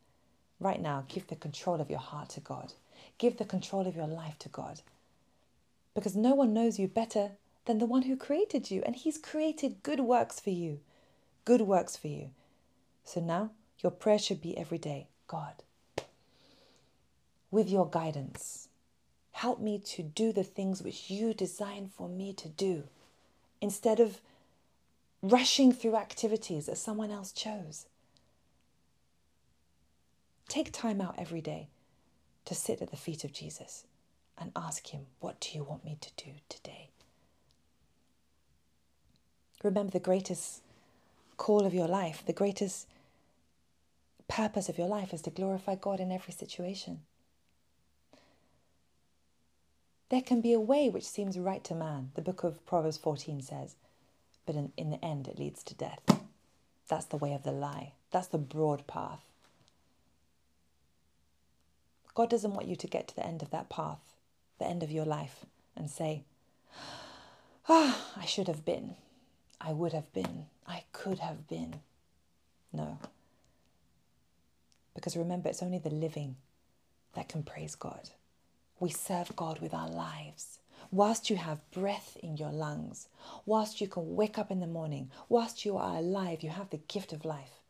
Right 0.59 0.81
now, 0.81 1.05
give 1.09 1.27
the 1.27 1.37
control 1.37 1.81
of 1.81 1.91
your 1.91 1.99
heart 1.99 2.31
to 2.31 2.41
God. 2.41 2.73
Give 3.19 3.37
the 3.37 3.45
control 3.45 3.87
of 3.87 3.97
your 3.97 4.07
life 4.07 4.39
to 4.41 4.49
God. 4.49 4.81
Because 5.95 6.17
no 6.17 6.35
one 6.35 6.55
knows 6.55 6.79
you 6.79 6.87
better 6.87 7.33
than 7.67 7.79
the 7.79 7.87
one 7.87 8.03
who 8.03 8.17
created 8.17 8.71
you, 8.71 8.83
and 8.85 8.97
He's 8.97 9.19
created 9.19 9.83
good 9.83 10.01
works 10.01 10.41
for 10.41 10.51
you. 10.51 10.81
Good 11.45 11.63
works 11.63 11.97
for 11.97 12.09
you. 12.09 12.31
So 13.05 13.21
now, 13.21 13.51
your 13.81 13.93
prayer 13.93 14.19
should 14.19 14.41
be 14.41 14.57
every 14.57 14.79
day 14.79 15.09
God, 15.27 15.63
with 17.51 17.69
your 17.69 17.89
guidance, 17.89 18.69
help 19.33 19.61
me 19.61 19.79
to 19.79 20.03
do 20.03 20.33
the 20.33 20.45
things 20.45 20.83
which 20.83 21.11
you 21.11 21.35
designed 21.35 21.93
for 21.93 22.09
me 22.09 22.33
to 22.35 22.49
do. 22.49 22.85
Instead 23.61 24.01
of 24.01 24.21
rushing 25.23 25.73
through 25.73 25.97
activities 25.97 26.67
that 26.67 26.79
someone 26.79 27.11
else 27.11 27.33
chose. 27.33 27.87
Take 30.49 30.73
time 30.73 31.01
out 31.01 31.15
every 31.19 31.41
day 31.41 31.69
to 32.45 32.55
sit 32.55 32.83
at 32.83 32.91
the 32.91 32.97
feet 32.97 33.25
of 33.25 33.33
Jesus 33.33 33.85
and 34.39 34.51
ask 34.57 34.89
Him, 34.89 35.07
What 35.21 35.41
do 35.41 35.51
you 35.57 35.63
want 35.63 35.85
me 35.85 35.99
to 36.01 36.11
do 36.17 36.33
today? 36.49 36.90
Remember 39.63 39.91
the 39.91 40.01
greatest 40.01 40.63
call 41.37 41.67
of 41.67 41.75
your 41.75 41.89
life, 41.89 42.23
the 42.27 42.33
greatest 42.33 42.87
purpose 44.29 44.69
of 44.69 44.79
your 44.79 44.87
life 44.87 45.13
is 45.13 45.23
to 45.23 45.31
glorify 45.31 45.75
God 45.75 46.01
in 46.01 46.13
every 46.13 46.33
situation. 46.33 47.01
There 50.09 50.23
can 50.23 50.41
be 50.41 50.53
a 50.53 50.61
way 50.61 50.89
which 50.89 51.07
seems 51.07 51.39
right 51.39 51.63
to 51.65 51.75
man, 51.75 52.11
the 52.15 52.23
book 52.23 52.43
of 52.43 52.65
Proverbs 52.67 52.97
14 52.97 53.43
says, 53.43 53.77
but 54.47 54.55
in, 54.55 54.73
in 54.77 54.91
the 54.91 55.05
end 55.05 55.29
it 55.29 55.39
leads 55.39 55.63
to 55.65 55.75
death. 55.75 56.01
That's 56.89 57.07
the 57.07 57.17
way 57.17 57.33
of 57.33 57.43
the 57.43 57.53
lie, 57.53 57.93
that's 58.11 58.27
the 58.29 58.39
broad 58.39 58.87
path. 58.87 59.21
God 62.15 62.29
doesn't 62.29 62.55
want 62.55 62.67
you 62.67 62.77
to 62.77 62.87
get 62.87 63.09
to 63.09 63.17
the 63.17 63.27
end 63.27 63.43
of 63.43 63.51
that 63.51 63.69
path, 63.69 64.01
the 64.59 64.67
end 64.67 64.83
of 64.83 64.91
your 64.91 65.05
life, 65.05 65.47
and 65.77 65.89
say, 65.89 66.25
Ah, 67.69 68.15
oh, 68.17 68.21
I 68.21 68.25
should 68.25 68.49
have 68.49 68.65
been. 68.65 68.97
I 69.61 69.73
would 69.73 69.93
have 69.93 70.13
been. 70.13 70.47
I 70.67 70.85
could 70.93 71.19
have 71.19 71.47
been. 71.49 71.81
No. 72.73 72.99
Because 74.95 75.17
remember, 75.17 75.49
it's 75.49 75.63
only 75.63 75.79
the 75.79 75.91
living 75.91 76.37
that 77.15 77.29
can 77.29 77.43
praise 77.43 77.75
God. 77.75 78.11
We 78.79 78.91
serve 78.91 79.37
God 79.37 79.61
with 79.61 79.75
our 79.75 79.89
lives. 79.89 80.59
Whilst 80.91 81.31
you 81.31 81.37
have 81.37 81.71
breath 81.71 82.17
in 82.23 82.37
your 82.37 82.51
lungs, 82.51 83.09
whilst 83.47 83.81
you 83.81 83.87
can 83.87 84.17
wake 84.17 84.39
up 84.39 84.51
in 84.51 84.61
the 84.61 84.67
morning, 84.67 85.11
whilst 85.29 85.65
you 85.65 85.77
are 85.77 85.97
alive, 85.97 86.43
you 86.43 86.51
have 86.51 86.71
the 86.71 86.79
gift 86.89 87.13
of 87.13 87.25
life. 87.25 87.61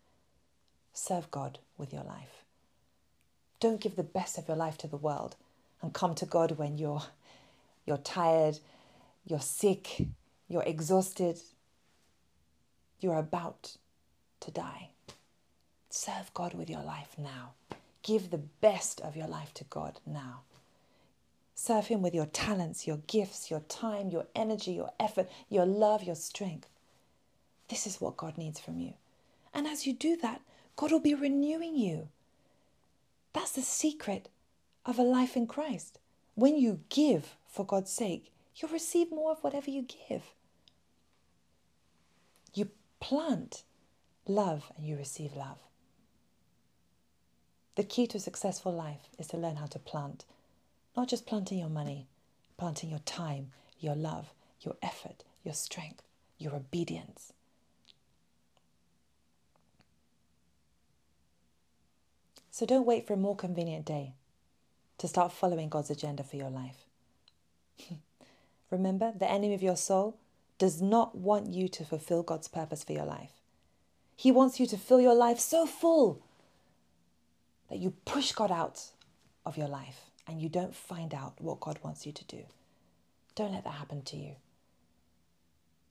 Serve 0.92 1.30
God 1.30 1.58
with 1.76 1.92
your 1.92 2.04
life. 2.04 2.44
Don't 3.58 3.80
give 3.80 3.96
the 3.96 4.02
best 4.02 4.38
of 4.38 4.48
your 4.48 4.56
life 4.56 4.78
to 4.78 4.86
the 4.86 4.96
world 4.96 5.36
and 5.82 5.92
come 5.92 6.14
to 6.14 6.26
God 6.26 6.52
when 6.52 6.78
you're 6.78 7.02
you're 7.86 7.98
tired, 7.98 8.58
you're 9.24 9.40
sick, 9.40 10.06
you're 10.48 10.62
exhausted, 10.62 11.40
you're 13.00 13.18
about 13.18 13.76
to 14.40 14.50
die. 14.50 14.90
Serve 15.88 16.32
God 16.34 16.54
with 16.54 16.70
your 16.70 16.82
life 16.82 17.16
now. 17.18 17.52
Give 18.02 18.30
the 18.30 18.38
best 18.38 19.00
of 19.00 19.16
your 19.16 19.26
life 19.26 19.52
to 19.54 19.64
God 19.64 20.00
now. 20.06 20.42
Serve 21.54 21.88
Him 21.88 22.00
with 22.00 22.14
your 22.14 22.26
talents, 22.26 22.86
your 22.86 23.00
gifts, 23.06 23.50
your 23.50 23.60
time, 23.60 24.08
your 24.08 24.26
energy, 24.34 24.72
your 24.72 24.92
effort, 24.98 25.28
your 25.48 25.66
love, 25.66 26.02
your 26.02 26.14
strength. 26.14 26.68
This 27.68 27.86
is 27.86 28.00
what 28.00 28.16
God 28.16 28.38
needs 28.38 28.58
from 28.58 28.78
you. 28.78 28.94
And 29.52 29.66
as 29.66 29.86
you 29.86 29.92
do 29.92 30.16
that, 30.22 30.40
God 30.76 30.92
will 30.92 31.00
be 31.00 31.14
renewing 31.14 31.76
you. 31.76 32.08
That's 33.32 33.52
the 33.52 33.62
secret 33.62 34.28
of 34.86 34.98
a 34.98 35.02
life 35.02 35.36
in 35.36 35.46
Christ. 35.46 35.98
When 36.34 36.56
you 36.56 36.80
give 36.88 37.36
for 37.46 37.66
God's 37.66 37.92
sake, 37.92 38.32
you'll 38.56 38.70
receive 38.70 39.10
more 39.10 39.32
of 39.32 39.44
whatever 39.44 39.70
you 39.70 39.86
give. 40.08 40.22
Plant 43.00 43.62
love 44.26 44.70
and 44.76 44.86
you 44.86 44.96
receive 44.96 45.34
love. 45.34 45.58
The 47.76 47.84
key 47.84 48.06
to 48.08 48.18
a 48.18 48.20
successful 48.20 48.72
life 48.72 49.08
is 49.18 49.26
to 49.28 49.36
learn 49.36 49.56
how 49.56 49.66
to 49.66 49.78
plant, 49.78 50.24
not 50.96 51.08
just 51.08 51.26
planting 51.26 51.58
your 51.58 51.70
money, 51.70 52.06
planting 52.58 52.90
your 52.90 52.98
time, 53.00 53.52
your 53.78 53.94
love, 53.94 54.32
your 54.60 54.76
effort, 54.82 55.24
your 55.42 55.54
strength, 55.54 56.02
your 56.38 56.54
obedience. 56.54 57.32
So 62.50 62.66
don't 62.66 62.84
wait 62.84 63.06
for 63.06 63.14
a 63.14 63.16
more 63.16 63.36
convenient 63.36 63.86
day 63.86 64.12
to 64.98 65.08
start 65.08 65.32
following 65.32 65.70
God's 65.70 65.88
agenda 65.88 66.22
for 66.22 66.36
your 66.36 66.50
life. 66.50 66.84
Remember, 68.70 69.14
the 69.16 69.30
enemy 69.30 69.54
of 69.54 69.62
your 69.62 69.76
soul 69.76 70.18
does 70.60 70.82
not 70.82 71.16
want 71.16 71.48
you 71.48 71.68
to 71.68 71.84
fulfill 71.86 72.22
God's 72.22 72.46
purpose 72.46 72.84
for 72.84 72.92
your 72.92 73.06
life. 73.06 73.32
He 74.14 74.30
wants 74.30 74.60
you 74.60 74.66
to 74.66 74.76
fill 74.76 75.00
your 75.00 75.14
life 75.14 75.40
so 75.40 75.64
full 75.66 76.22
that 77.70 77.78
you 77.78 77.94
push 78.04 78.32
God 78.32 78.52
out 78.52 78.82
of 79.46 79.56
your 79.56 79.68
life 79.68 80.10
and 80.28 80.40
you 80.40 80.50
don't 80.50 80.74
find 80.74 81.14
out 81.14 81.40
what 81.40 81.60
God 81.60 81.78
wants 81.82 82.04
you 82.04 82.12
to 82.12 82.24
do. 82.26 82.42
Don't 83.34 83.52
let 83.52 83.64
that 83.64 83.70
happen 83.70 84.02
to 84.02 84.18
you. 84.18 84.36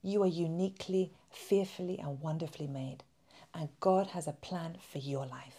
You 0.02 0.22
are 0.22 0.28
uniquely, 0.28 1.12
fearfully, 1.30 1.98
and 1.98 2.20
wonderfully 2.20 2.68
made, 2.68 3.02
and 3.52 3.70
God 3.80 4.08
has 4.08 4.28
a 4.28 4.32
plan 4.32 4.76
for 4.80 4.98
your 4.98 5.26
life. 5.26 5.56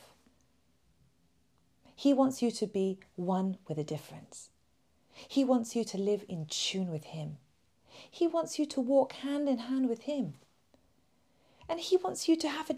He 1.95 2.13
wants 2.13 2.41
you 2.41 2.49
to 2.49 2.65
be 2.65 2.99
one 3.15 3.57
with 3.67 3.77
a 3.77 3.83
difference. 3.83 4.49
He 5.13 5.43
wants 5.43 5.75
you 5.75 5.83
to 5.83 5.97
live 5.97 6.23
in 6.29 6.45
tune 6.45 6.89
with 6.89 7.03
Him. 7.03 7.37
He 8.09 8.27
wants 8.27 8.57
you 8.57 8.65
to 8.67 8.81
walk 8.81 9.13
hand 9.13 9.47
in 9.47 9.59
hand 9.59 9.89
with 9.89 10.03
Him. 10.03 10.35
And 11.69 11.79
He 11.79 11.97
wants 11.97 12.27
you 12.27 12.35
to 12.37 12.49
have 12.49 12.69
a, 12.69 12.77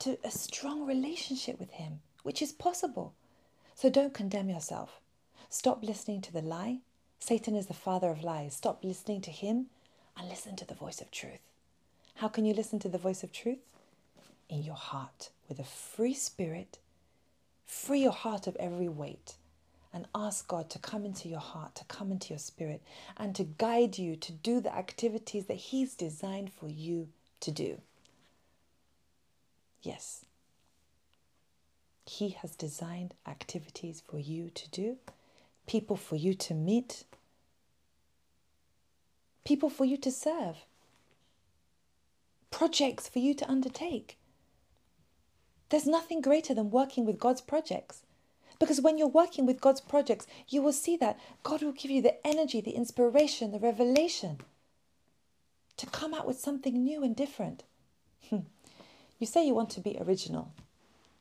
to, 0.00 0.18
a 0.24 0.30
strong 0.30 0.86
relationship 0.86 1.58
with 1.58 1.72
Him, 1.72 2.00
which 2.22 2.42
is 2.42 2.52
possible. 2.52 3.14
So 3.74 3.90
don't 3.90 4.14
condemn 4.14 4.48
yourself. 4.48 5.00
Stop 5.48 5.82
listening 5.82 6.20
to 6.22 6.32
the 6.32 6.42
lie. 6.42 6.78
Satan 7.18 7.54
is 7.54 7.66
the 7.66 7.74
father 7.74 8.10
of 8.10 8.24
lies. 8.24 8.54
Stop 8.54 8.82
listening 8.82 9.20
to 9.22 9.30
him 9.30 9.66
and 10.16 10.28
listen 10.28 10.56
to 10.56 10.64
the 10.64 10.74
voice 10.74 11.00
of 11.00 11.10
truth. 11.10 11.40
How 12.16 12.28
can 12.28 12.44
you 12.44 12.52
listen 12.52 12.78
to 12.80 12.88
the 12.88 12.98
voice 12.98 13.22
of 13.22 13.32
truth? 13.32 13.60
In 14.48 14.62
your 14.62 14.74
heart, 14.74 15.30
with 15.48 15.58
a 15.58 15.64
free 15.64 16.14
spirit 16.14 16.78
Free 17.72 18.02
your 18.02 18.12
heart 18.12 18.46
of 18.46 18.54
every 18.56 18.88
weight 18.88 19.34
and 19.92 20.06
ask 20.14 20.48
God 20.48 20.70
to 20.70 20.78
come 20.78 21.04
into 21.04 21.28
your 21.28 21.40
heart, 21.40 21.74
to 21.76 21.84
come 21.84 22.10
into 22.10 22.30
your 22.30 22.38
spirit, 22.38 22.82
and 23.16 23.34
to 23.34 23.44
guide 23.44 23.98
you 23.98 24.16
to 24.16 24.32
do 24.32 24.60
the 24.60 24.74
activities 24.74 25.46
that 25.46 25.56
He's 25.56 25.94
designed 25.94 26.52
for 26.52 26.68
you 26.68 27.08
to 27.40 27.50
do. 27.50 27.80
Yes, 29.82 30.24
He 32.06 32.30
has 32.30 32.56
designed 32.56 33.14
activities 33.26 34.02
for 34.06 34.18
you 34.18 34.50
to 34.50 34.70
do, 34.70 34.96
people 35.66 35.96
for 35.96 36.16
you 36.16 36.34
to 36.34 36.54
meet, 36.54 37.04
people 39.44 39.68
for 39.68 39.84
you 39.84 39.96
to 39.98 40.10
serve, 40.10 40.56
projects 42.50 43.08
for 43.08 43.18
you 43.18 43.34
to 43.34 43.50
undertake. 43.50 44.16
There's 45.68 45.86
nothing 45.86 46.20
greater 46.20 46.54
than 46.54 46.70
working 46.70 47.04
with 47.04 47.18
God's 47.18 47.40
projects. 47.40 48.02
Because 48.58 48.80
when 48.80 48.98
you're 48.98 49.08
working 49.08 49.46
with 49.46 49.60
God's 49.60 49.80
projects, 49.80 50.26
you 50.48 50.62
will 50.62 50.72
see 50.72 50.96
that 50.98 51.18
God 51.42 51.62
will 51.62 51.72
give 51.72 51.90
you 51.90 52.02
the 52.02 52.24
energy, 52.26 52.60
the 52.60 52.72
inspiration, 52.72 53.52
the 53.52 53.58
revelation 53.58 54.38
to 55.76 55.86
come 55.86 56.14
out 56.14 56.26
with 56.26 56.38
something 56.38 56.82
new 56.84 57.02
and 57.02 57.16
different. 57.16 57.64
Hmm. 58.30 58.40
you 59.18 59.26
say 59.26 59.46
you 59.46 59.54
want 59.54 59.70
to 59.70 59.80
be 59.80 59.98
original. 60.00 60.52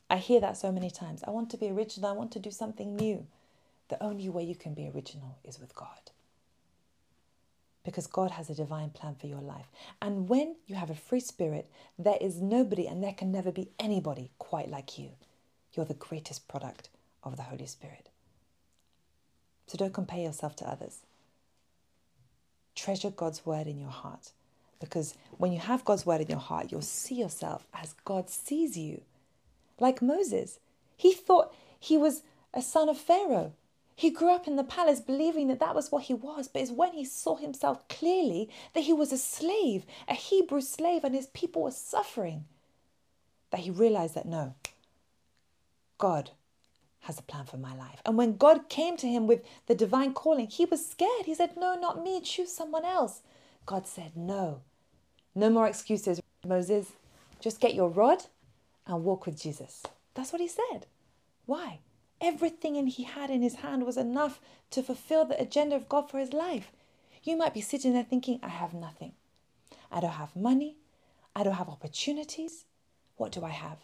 I 0.10 0.18
hear 0.18 0.42
that 0.42 0.58
so 0.58 0.72
many 0.72 0.92
times. 0.92 1.24
I 1.26 1.32
want 1.32 1.50
to 1.52 1.58
be 1.58 1.70
original. 1.70 2.10
I 2.10 2.14
want 2.14 2.32
to 2.34 2.40
do 2.40 2.52
something 2.52 2.96
new. 2.96 3.26
The 3.88 4.02
only 4.04 4.30
way 4.30 4.44
you 4.44 4.56
can 4.56 4.74
be 4.74 4.90
original 4.94 5.38
is 5.44 5.60
with 5.60 5.74
God 5.76 6.12
because 7.84 8.08
God 8.08 8.32
has 8.32 8.50
a 8.50 8.56
divine 8.56 8.92
plan 8.92 9.16
for 9.16 9.28
your 9.28 9.42
life. 9.42 9.66
And 10.02 10.30
when 10.30 10.56
you 10.68 10.76
have 10.76 10.90
a 10.90 10.96
free 10.96 11.20
spirit, 11.20 11.70
there 11.98 12.18
is 12.22 12.42
nobody 12.42 12.88
and 12.88 13.04
there 13.04 13.14
can 13.14 13.32
never 13.32 13.52
be 13.52 13.70
anybody 13.80 14.32
quite 14.38 14.70
like 14.70 15.00
you. 15.00 15.12
You're 15.74 15.86
the 15.86 15.94
greatest 15.94 16.48
product 16.48 16.90
of 17.24 17.38
the 17.38 17.44
Holy 17.44 17.68
Spirit. 17.68 18.10
So 19.68 19.78
don't 19.78 19.94
compare 19.94 20.20
yourself 20.20 20.56
to 20.58 20.70
others. 20.70 21.00
Treasure 22.76 23.10
God's 23.10 23.46
word 23.46 23.68
in 23.68 23.80
your 23.80 23.90
heart 23.90 24.32
because 24.82 25.14
when 25.38 25.54
you 25.54 25.60
have 25.60 25.86
God's 25.86 26.06
word 26.06 26.22
in 26.22 26.28
your 26.28 26.40
heart, 26.40 26.72
you'll 26.72 26.82
see 26.82 27.16
yourself 27.16 27.66
as 27.74 27.96
God 28.04 28.30
sees 28.30 28.76
you. 28.76 29.02
Like 29.80 30.02
Moses, 30.02 30.60
he 30.98 31.14
thought 31.14 31.54
he 31.80 31.98
was 31.98 32.24
a 32.54 32.62
son 32.62 32.90
of 32.90 32.98
Pharaoh. 32.98 33.54
He 33.96 34.10
grew 34.10 34.34
up 34.34 34.48
in 34.48 34.56
the 34.56 34.64
palace 34.64 35.00
believing 35.00 35.48
that 35.48 35.60
that 35.60 35.76
was 35.76 35.92
what 35.92 36.04
he 36.04 36.14
was, 36.14 36.48
but 36.48 36.64
it's 36.64 36.72
when 36.72 36.94
he 36.94 37.06
saw 37.06 37.36
himself 37.36 37.88
clearly 37.88 38.50
that 38.74 38.86
he 38.86 38.94
was 38.94 39.14
a 39.14 39.18
slave, 39.18 39.86
a 40.08 40.16
Hebrew 40.16 40.62
slave, 40.62 41.04
and 41.04 41.14
his 41.14 41.28
people 41.28 41.62
were 41.62 41.72
suffering, 41.72 42.46
that 43.52 43.62
he 43.62 43.70
realized 43.70 44.16
that 44.16 44.26
no, 44.26 44.56
God 46.00 46.32
has 47.02 47.20
a 47.20 47.24
plan 47.24 47.46
for 47.46 47.58
my 47.58 47.76
life. 47.76 48.02
And 48.06 48.18
when 48.18 48.38
God 48.38 48.70
came 48.70 48.96
to 48.98 49.08
him 49.08 49.28
with 49.28 49.44
the 49.68 49.76
divine 49.76 50.14
calling, 50.14 50.48
he 50.48 50.66
was 50.66 50.86
scared. 50.86 51.26
He 51.26 51.36
said, 51.36 51.58
No, 51.58 51.76
not 51.76 52.04
me, 52.04 52.22
choose 52.22 52.52
someone 52.52 52.86
else. 52.86 53.22
God 53.66 53.88
said, 53.88 54.12
No, 54.16 54.62
no 55.34 55.50
more 55.50 55.68
excuses, 55.68 56.22
Moses. 56.46 56.94
Just 57.40 57.60
get 57.60 57.74
your 57.74 57.90
rod 57.90 58.26
and 58.86 59.04
walk 59.04 59.26
with 59.26 59.42
Jesus. 59.42 59.84
That's 60.14 60.32
what 60.32 60.42
he 60.42 60.48
said. 60.48 60.86
Why? 61.46 61.80
Everything 62.20 62.76
in 62.76 62.86
he 62.86 63.04
had 63.04 63.32
in 63.32 63.42
his 63.42 63.56
hand 63.56 63.86
was 63.86 63.98
enough 63.98 64.40
to 64.70 64.84
fulfill 64.84 65.26
the 65.26 65.42
agenda 65.42 65.76
of 65.76 65.90
God 65.90 66.10
for 66.10 66.20
his 66.20 66.34
life. 66.34 66.72
You 67.24 67.36
might 67.36 67.54
be 67.54 67.62
sitting 67.62 67.94
there 67.94 68.04
thinking, 68.04 68.40
I 68.44 68.50
have 68.50 68.74
nothing. 68.74 69.14
I 69.92 70.00
don't 70.00 70.12
have 70.12 70.36
money. 70.36 70.78
I 71.36 71.44
don't 71.44 71.56
have 71.56 71.70
opportunities. 71.70 72.66
What 73.18 73.32
do 73.32 73.44
I 73.44 73.50
have? 73.50 73.80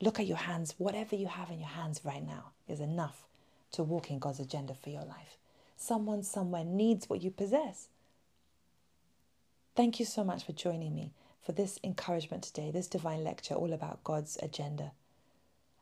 Look 0.00 0.18
at 0.18 0.26
your 0.26 0.38
hands. 0.38 0.74
Whatever 0.78 1.14
you 1.14 1.26
have 1.26 1.50
in 1.50 1.60
your 1.60 1.68
hands 1.68 2.00
right 2.04 2.26
now 2.26 2.52
is 2.68 2.80
enough 2.80 3.26
to 3.72 3.82
walk 3.82 4.10
in 4.10 4.18
God's 4.18 4.40
agenda 4.40 4.74
for 4.74 4.90
your 4.90 5.04
life. 5.04 5.36
Someone 5.76 6.22
somewhere 6.22 6.64
needs 6.64 7.08
what 7.08 7.22
you 7.22 7.30
possess. 7.30 7.88
Thank 9.76 10.00
you 10.00 10.06
so 10.06 10.24
much 10.24 10.44
for 10.44 10.52
joining 10.52 10.94
me 10.94 11.12
for 11.42 11.52
this 11.52 11.78
encouragement 11.84 12.42
today, 12.42 12.70
this 12.70 12.86
divine 12.86 13.24
lecture 13.24 13.54
all 13.54 13.72
about 13.72 14.04
God's 14.04 14.36
agenda. 14.42 14.92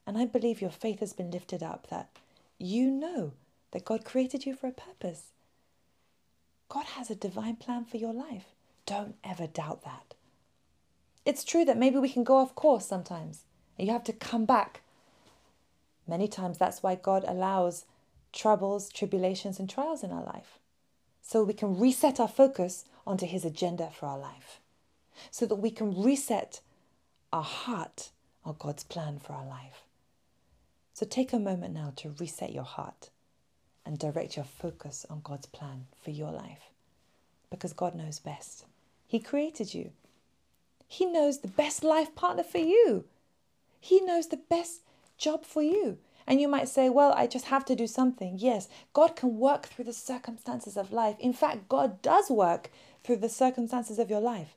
And 0.06 0.16
I 0.16 0.24
believe 0.24 0.60
your 0.60 0.70
faith 0.70 1.00
has 1.00 1.12
been 1.12 1.30
lifted 1.30 1.62
up 1.62 1.88
that 1.88 2.08
you 2.58 2.90
know 2.90 3.32
that 3.72 3.84
God 3.84 4.04
created 4.04 4.46
you 4.46 4.54
for 4.54 4.66
a 4.66 4.72
purpose. 4.72 5.32
God 6.68 6.84
has 6.84 7.10
a 7.10 7.14
divine 7.14 7.56
plan 7.56 7.84
for 7.84 7.96
your 7.96 8.12
life. 8.12 8.46
Don't 8.86 9.16
ever 9.24 9.46
doubt 9.46 9.84
that. 9.84 10.14
It's 11.24 11.44
true 11.44 11.64
that 11.64 11.78
maybe 11.78 11.98
we 11.98 12.08
can 12.08 12.24
go 12.24 12.36
off 12.36 12.54
course 12.54 12.86
sometimes 12.86 13.44
and 13.78 13.86
you 13.86 13.92
have 13.92 14.04
to 14.04 14.12
come 14.12 14.44
back. 14.44 14.80
Many 16.06 16.26
times 16.26 16.58
that's 16.58 16.82
why 16.82 16.94
God 16.96 17.24
allows 17.26 17.84
troubles, 18.32 18.88
tribulations, 18.90 19.58
and 19.58 19.68
trials 19.68 20.02
in 20.02 20.10
our 20.10 20.24
life. 20.24 20.58
So 21.22 21.44
we 21.44 21.54
can 21.54 21.78
reset 21.78 22.18
our 22.18 22.28
focus 22.28 22.84
onto 23.06 23.26
His 23.26 23.44
agenda 23.44 23.90
for 23.92 24.06
our 24.06 24.18
life. 24.18 24.60
So 25.30 25.46
that 25.46 25.56
we 25.56 25.70
can 25.70 26.02
reset 26.02 26.60
our 27.32 27.42
heart 27.42 28.10
on 28.44 28.56
God's 28.58 28.84
plan 28.84 29.18
for 29.18 29.34
our 29.34 29.46
life. 29.46 29.82
So 30.94 31.06
take 31.06 31.32
a 31.32 31.38
moment 31.38 31.74
now 31.74 31.92
to 31.96 32.14
reset 32.18 32.52
your 32.52 32.64
heart 32.64 33.10
and 33.84 33.98
direct 33.98 34.36
your 34.36 34.44
focus 34.44 35.06
on 35.08 35.20
God's 35.22 35.46
plan 35.46 35.86
for 36.02 36.10
your 36.10 36.32
life. 36.32 36.70
Because 37.50 37.72
God 37.72 37.94
knows 37.94 38.18
best. 38.18 38.64
He 39.06 39.20
created 39.20 39.74
you, 39.74 39.92
He 40.86 41.06
knows 41.06 41.38
the 41.38 41.48
best 41.48 41.84
life 41.84 42.14
partner 42.14 42.42
for 42.42 42.58
you. 42.58 43.04
He 43.80 44.00
knows 44.00 44.28
the 44.28 44.36
best 44.36 44.82
job 45.16 45.44
for 45.44 45.62
you. 45.62 45.98
And 46.26 46.40
you 46.40 46.48
might 46.48 46.68
say, 46.68 46.90
well, 46.90 47.14
I 47.14 47.26
just 47.26 47.46
have 47.46 47.64
to 47.66 47.74
do 47.74 47.86
something. 47.86 48.38
Yes, 48.38 48.68
God 48.92 49.16
can 49.16 49.38
work 49.38 49.66
through 49.66 49.86
the 49.86 49.94
circumstances 49.94 50.76
of 50.76 50.92
life. 50.92 51.16
In 51.18 51.32
fact, 51.32 51.70
God 51.70 52.02
does 52.02 52.28
work 52.28 52.70
through 53.02 53.16
the 53.16 53.30
circumstances 53.30 53.98
of 53.98 54.10
your 54.10 54.20
life. 54.20 54.54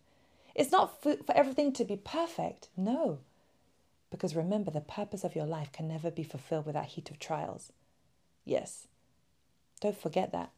It's 0.54 0.72
not 0.72 1.02
for, 1.02 1.16
for 1.16 1.36
everything 1.36 1.72
to 1.74 1.86
be 1.86 1.96
perfect. 1.96 2.68
No. 2.76 3.20
Because 4.10 4.36
remember, 4.36 4.70
the 4.70 4.82
purpose 4.82 5.24
of 5.24 5.34
your 5.34 5.46
life 5.46 5.72
can 5.72 5.88
never 5.88 6.12
be 6.12 6.24
fulfilled 6.24 6.66
without 6.66 6.88
heat 6.88 7.10
of 7.10 7.20
trials. 7.20 7.72
Yes. 8.44 8.88
Don't 9.80 9.98
forget 9.98 10.34
that. 10.34 10.52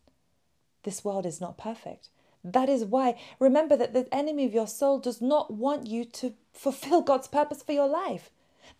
This 0.81 1.05
world 1.05 1.27
is 1.27 1.39
not 1.39 1.59
perfect. 1.59 2.09
That 2.43 2.67
is 2.69 2.83
why, 2.83 3.19
remember 3.39 3.77
that 3.77 3.93
the 3.93 4.07
enemy 4.11 4.45
of 4.45 4.53
your 4.53 4.67
soul 4.67 4.99
does 4.99 5.21
not 5.21 5.53
want 5.53 5.85
you 5.85 6.03
to 6.05 6.33
fulfill 6.51 7.01
God's 7.01 7.27
purpose 7.27 7.61
for 7.61 7.71
your 7.71 7.87
life. 7.87 8.31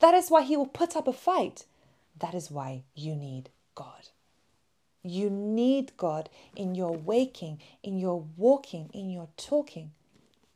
That 0.03 0.15
is 0.15 0.29
why 0.29 0.41
he 0.41 0.57
will 0.57 0.67
put 0.67 0.97
up 0.97 1.07
a 1.07 1.13
fight. 1.13 1.63
That 2.19 2.33
is 2.33 2.51
why 2.51 2.83
you 2.93 3.15
need 3.15 3.51
God. 3.73 4.09
You 5.01 5.29
need 5.29 5.95
God 5.95 6.29
in 6.57 6.75
your 6.75 6.91
waking, 6.91 7.61
in 7.83 7.97
your 7.97 8.25
walking, 8.35 8.89
in 8.93 9.09
your 9.09 9.29
talking. 9.37 9.91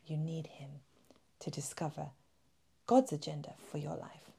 You 0.05 0.17
need 0.17 0.47
Him 0.47 0.81
to 1.39 1.49
discover 1.49 2.07
God's 2.87 3.13
agenda 3.13 3.53
for 3.71 3.77
your 3.77 3.95
life. 3.95 4.31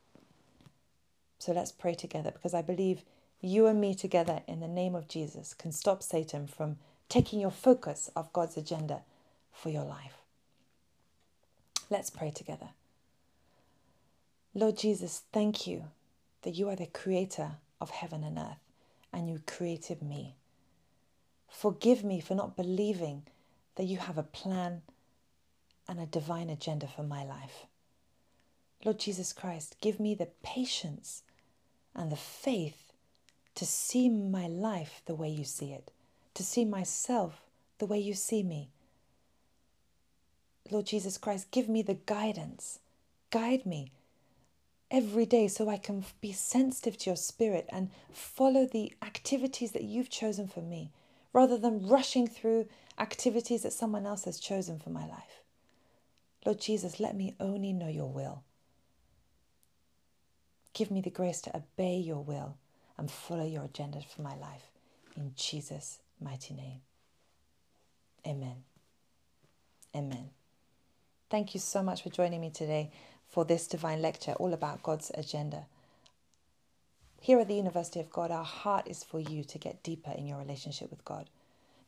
So 1.39 1.53
let's 1.53 1.73
pray 1.73 1.95
together 1.95 2.31
because 2.31 2.53
I 2.53 2.61
believe 2.61 3.01
you 3.41 3.67
and 3.67 3.81
me 3.81 3.95
together 3.95 4.43
in 4.47 4.61
the 4.61 4.69
name 4.69 4.95
of 4.95 5.09
Jesus 5.09 5.55
can 5.55 5.73
stop 5.73 6.03
Satan 6.03 6.47
from 6.47 6.77
taking 7.09 7.41
your 7.41 7.51
focus 7.51 8.11
of 8.15 8.31
God's 8.35 8.59
agenda 8.59 9.01
for 9.55 9.71
your 9.71 9.85
life. 9.85 10.19
Let's 11.89 12.11
pray 12.11 12.31
together. 12.31 12.69
Lord 14.59 14.77
Jesus, 14.77 15.23
thank 15.33 15.69
you 15.69 15.85
that 16.43 16.57
you 16.57 16.69
are 16.69 16.75
the 16.75 16.87
creator 16.87 17.59
of 17.81 17.91
heaven 17.91 18.25
and 18.25 18.37
earth 18.37 18.59
and 19.13 19.31
you 19.31 19.41
created 19.47 20.03
me. 20.03 20.35
Forgive 21.49 22.03
me 22.03 22.19
for 22.19 22.35
not 22.35 22.57
believing 22.57 23.23
that 23.77 23.85
you 23.85 23.99
have 23.99 24.19
a 24.19 24.25
plan 24.25 24.83
and 25.89 26.01
a 26.01 26.07
divine 26.07 26.51
agenda 26.51 26.89
for 26.89 27.05
my 27.05 27.25
life. 27.25 27.67
Lord 28.85 28.99
Jesus 28.99 29.33
Christ, 29.33 29.77
give 29.81 30.01
me 30.01 30.17
the 30.17 30.31
patience 30.43 31.23
and 31.95 32.11
the 32.11 32.17
faith 32.17 32.93
to 33.55 33.65
see 33.65 34.09
my 34.09 34.49
life 34.49 35.03
the 35.07 35.15
way 35.15 35.29
you 35.29 35.45
see 35.45 35.71
it, 35.71 35.93
to 36.35 36.43
see 36.43 36.65
myself 36.65 37.43
the 37.79 37.87
way 37.87 38.01
you 38.01 38.15
see 38.15 38.43
me. 38.43 38.71
Lord 40.69 40.87
Jesus 40.87 41.17
Christ, 41.17 41.53
give 41.53 41.69
me 41.69 41.81
the 41.81 41.99
guidance. 42.07 42.81
Guide 43.31 43.65
me 43.65 43.93
every 44.91 45.27
day 45.27 45.49
so 45.49 45.69
I 45.69 45.77
can 45.77 46.05
be 46.21 46.33
sensitive 46.33 46.97
to 46.99 47.11
your 47.11 47.17
spirit 47.17 47.67
and 47.71 47.91
follow 48.13 48.67
the 48.67 48.93
activities 49.03 49.73
that 49.73 49.85
you've 49.85 50.11
chosen 50.11 50.49
for 50.49 50.61
me 50.61 50.91
rather 51.33 51.59
than 51.59 51.87
rushing 51.87 52.27
through 52.27 52.69
activities 52.99 53.63
that 53.63 53.73
someone 53.73 54.07
else 54.07 54.25
has 54.25 54.41
chosen 54.41 54.79
for 54.79 54.91
my 54.91 55.07
life. 55.07 55.43
Lord 56.45 56.61
Jesus, 56.61 57.01
let 57.01 57.15
me 57.17 57.35
only 57.39 57.73
know 57.73 57.89
your 57.89 58.11
will. 58.11 58.43
Give 60.73 60.91
me 60.91 61.01
the 61.01 61.11
grace 61.11 61.41
to 61.43 61.57
obey 61.57 61.97
your 61.97 62.23
will 62.23 62.57
and 62.97 63.11
follow 63.11 63.45
your 63.45 63.65
agenda 63.65 64.01
for 64.01 64.23
my 64.23 64.37
life. 64.37 64.71
In 65.17 65.33
Jesus' 65.37 65.99
mighty 66.21 66.55
name. 66.55 66.81
Amen. 68.27 68.65
Amen. 69.95 70.31
Thank 71.31 71.55
you 71.55 71.61
so 71.61 71.83
much 71.83 72.03
for 72.03 72.11
joining 72.11 72.41
me 72.41 72.51
today 72.51 72.91
for 73.29 73.45
this 73.45 73.67
divine 73.67 74.03
lecture 74.03 74.33
all 74.33 74.53
about 74.53 74.83
God's 74.83 75.11
agenda. 75.15 75.67
Here 77.21 77.39
at 77.39 77.49
the 77.49 77.55
University 77.55 78.01
of 78.01 78.11
God, 78.11 78.31
our 78.31 78.45
heart 78.45 78.87
is 78.87 79.05
for 79.05 79.21
you 79.21 79.45
to 79.45 79.59
get 79.59 79.83
deeper 79.83 80.13
in 80.17 80.27
your 80.27 80.39
relationship 80.39 80.91
with 80.91 81.05
God. 81.05 81.29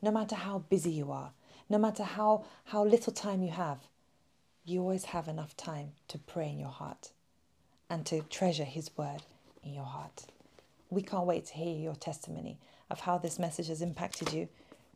No 0.02 0.10
matter 0.10 0.34
how 0.34 0.58
busy 0.68 0.90
you 0.90 1.12
are, 1.12 1.32
no 1.68 1.78
matter 1.78 2.02
how, 2.02 2.44
how 2.64 2.84
little 2.84 3.12
time 3.12 3.42
you 3.42 3.50
have, 3.50 3.78
you 4.64 4.80
always 4.80 5.06
have 5.06 5.28
enough 5.28 5.56
time 5.56 5.92
to 6.08 6.18
pray 6.18 6.50
in 6.50 6.58
your 6.58 6.68
heart 6.68 7.10
and 7.88 8.04
to 8.06 8.22
treasure 8.22 8.64
His 8.64 8.90
word 8.96 9.22
in 9.62 9.72
your 9.72 9.84
heart. 9.84 10.24
We 10.90 11.02
can't 11.02 11.26
wait 11.26 11.46
to 11.46 11.54
hear 11.54 11.76
your 11.76 11.94
testimony 11.94 12.58
of 12.90 13.00
how 13.00 13.18
this 13.18 13.38
message 13.38 13.68
has 13.68 13.82
impacted 13.82 14.32
you. 14.32 14.48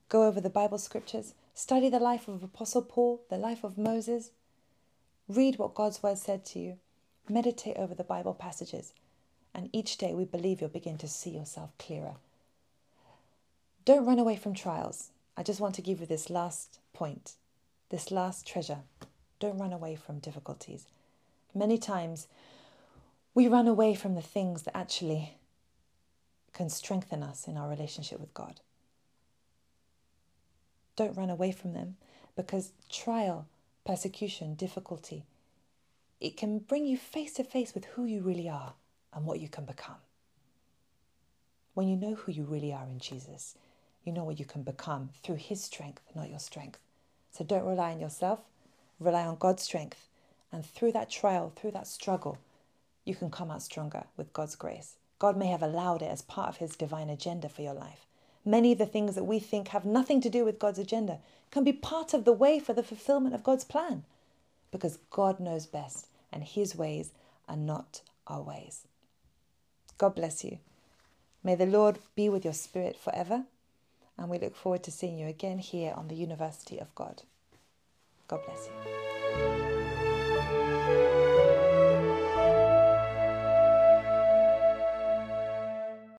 Go 0.09 0.26
over 0.26 0.40
the 0.40 0.50
Bible 0.50 0.78
scriptures, 0.78 1.35
study 1.54 1.88
the 1.88 2.00
life 2.00 2.28
of 2.28 2.42
Apostle 2.42 2.83
Paul, 2.83 3.22
the 3.30 3.38
life 3.38 3.64
of 3.64 3.78
Moses, 3.78 4.30
Read 5.28 5.58
what 5.58 5.74
God's 5.74 6.02
word 6.02 6.18
said 6.18 6.44
to 6.46 6.58
you. 6.58 6.78
Meditate 7.28 7.76
over 7.76 7.94
the 7.94 8.04
Bible 8.04 8.34
passages. 8.34 8.92
And 9.54 9.70
each 9.72 9.96
day 9.96 10.12
we 10.12 10.24
believe 10.24 10.60
you'll 10.60 10.68
begin 10.68 10.98
to 10.98 11.08
see 11.08 11.30
yourself 11.30 11.70
clearer. 11.78 12.16
Don't 13.84 14.04
run 14.04 14.18
away 14.18 14.37
from 14.37 14.54
trials. 14.54 15.10
I 15.37 15.42
just 15.42 15.60
want 15.60 15.74
to 15.76 15.82
give 15.82 16.00
you 16.00 16.06
this 16.06 16.30
last 16.30 16.78
point, 16.92 17.32
this 17.90 18.10
last 18.10 18.46
treasure. 18.46 18.78
Don't 19.40 19.58
run 19.58 19.72
away 19.72 19.94
from 19.96 20.18
difficulties. 20.18 20.87
Many 21.54 21.78
times 21.78 22.26
we 23.34 23.48
run 23.48 23.66
away 23.66 23.94
from 23.94 24.14
the 24.14 24.22
things 24.22 24.62
that 24.62 24.76
actually 24.76 25.37
can 26.52 26.70
strengthen 26.70 27.22
us 27.22 27.48
in 27.48 27.56
our 27.56 27.68
relationship 27.68 28.20
with 28.20 28.32
God. 28.32 28.60
Don't 30.96 31.16
run 31.16 31.30
away 31.30 31.50
from 31.50 31.72
them 31.72 31.96
because 32.37 32.72
trial 32.88 33.46
persecution, 33.84 34.54
difficulty, 34.54 35.24
it 36.20 36.36
can 36.36 36.58
bring 36.58 36.86
you 36.86 36.96
face 36.96 37.34
to 37.34 37.44
face 37.44 37.74
with 37.74 37.84
who 37.84 38.04
you 38.04 38.22
really 38.22 38.48
are 38.48 38.74
and 39.12 39.24
what 39.24 39.40
you 39.40 39.48
can 39.48 39.64
become. 39.64 39.96
When 41.74 41.88
you 41.88 41.96
know 41.96 42.14
who 42.14 42.32
you 42.32 42.44
really 42.44 42.72
are 42.72 42.86
in 42.86 42.98
Jesus, 42.98 43.56
you 44.04 44.12
know 44.12 44.24
what 44.24 44.38
you 44.38 44.44
can 44.44 44.62
become 44.62 45.10
through 45.22 45.36
His 45.36 45.62
strength, 45.62 46.02
not 46.14 46.30
your 46.30 46.38
strength. 46.38 46.78
So 47.32 47.44
don't 47.44 47.64
rely 47.64 47.92
on 47.92 48.00
yourself, 48.00 48.40
rely 49.00 49.24
on 49.24 49.36
God's 49.36 49.62
strength. 49.62 50.08
And 50.52 50.64
through 50.64 50.92
that 50.92 51.10
trial, 51.10 51.52
through 51.56 51.72
that 51.72 51.86
struggle, 51.86 52.38
you 53.04 53.14
can 53.14 53.30
come 53.30 53.50
out 53.50 53.62
stronger 53.62 54.04
with 54.16 54.32
God's 54.32 54.54
grace. 54.54 54.96
God 55.18 55.36
may 55.36 55.48
have 55.48 55.62
allowed 55.62 56.02
it 56.02 56.10
as 56.10 56.22
part 56.22 56.48
of 56.48 56.56
His 56.58 56.76
divine 56.76 57.10
agenda 57.10 57.48
for 57.48 57.62
your 57.62 57.74
life. 57.74 58.06
Many 58.44 58.72
of 58.72 58.78
the 58.78 58.87
things 58.87 59.14
that 59.14 59.24
we 59.24 59.38
think 59.38 59.68
have 59.68 59.85
nothing 59.85 60.20
to 60.20 60.30
do 60.30 60.44
with 60.44 60.59
God's 60.59 60.78
agenda 60.78 61.18
can 61.50 61.64
be 61.64 61.72
part 61.72 62.12
of 62.12 62.24
the 62.24 62.33
way 62.33 62.59
for 62.59 62.74
the 62.74 62.83
fulfillment 62.83 63.35
of 63.35 63.44
God's 63.44 63.64
plan 63.64 64.04
because 64.70 64.98
God 65.11 65.40
knows 65.40 65.66
best 65.66 66.09
and 66.33 66.42
His 66.42 66.74
ways 66.76 67.12
are 67.48 67.57
not 67.57 68.02
our 68.26 68.42
ways. 68.42 68.87
God 69.98 70.14
bless 70.16 70.44
you. 70.44 70.59
May 71.42 71.54
the 71.54 71.66
Lord 71.66 71.98
be 72.14 72.28
with 72.28 72.44
your 72.44 72.54
spirit 72.54 72.96
forever. 72.96 73.44
And 74.16 74.28
we 74.28 74.38
look 74.38 74.57
forward 74.57 74.83
to 74.85 74.90
seeing 74.90 75.18
you 75.18 75.26
again 75.26 75.59
here 75.59 75.92
on 75.96 76.09
the 76.09 76.14
University 76.14 76.78
of 76.78 76.94
God. 76.94 77.22
God 78.28 78.40
bless 78.46 78.68
you. 78.68 79.73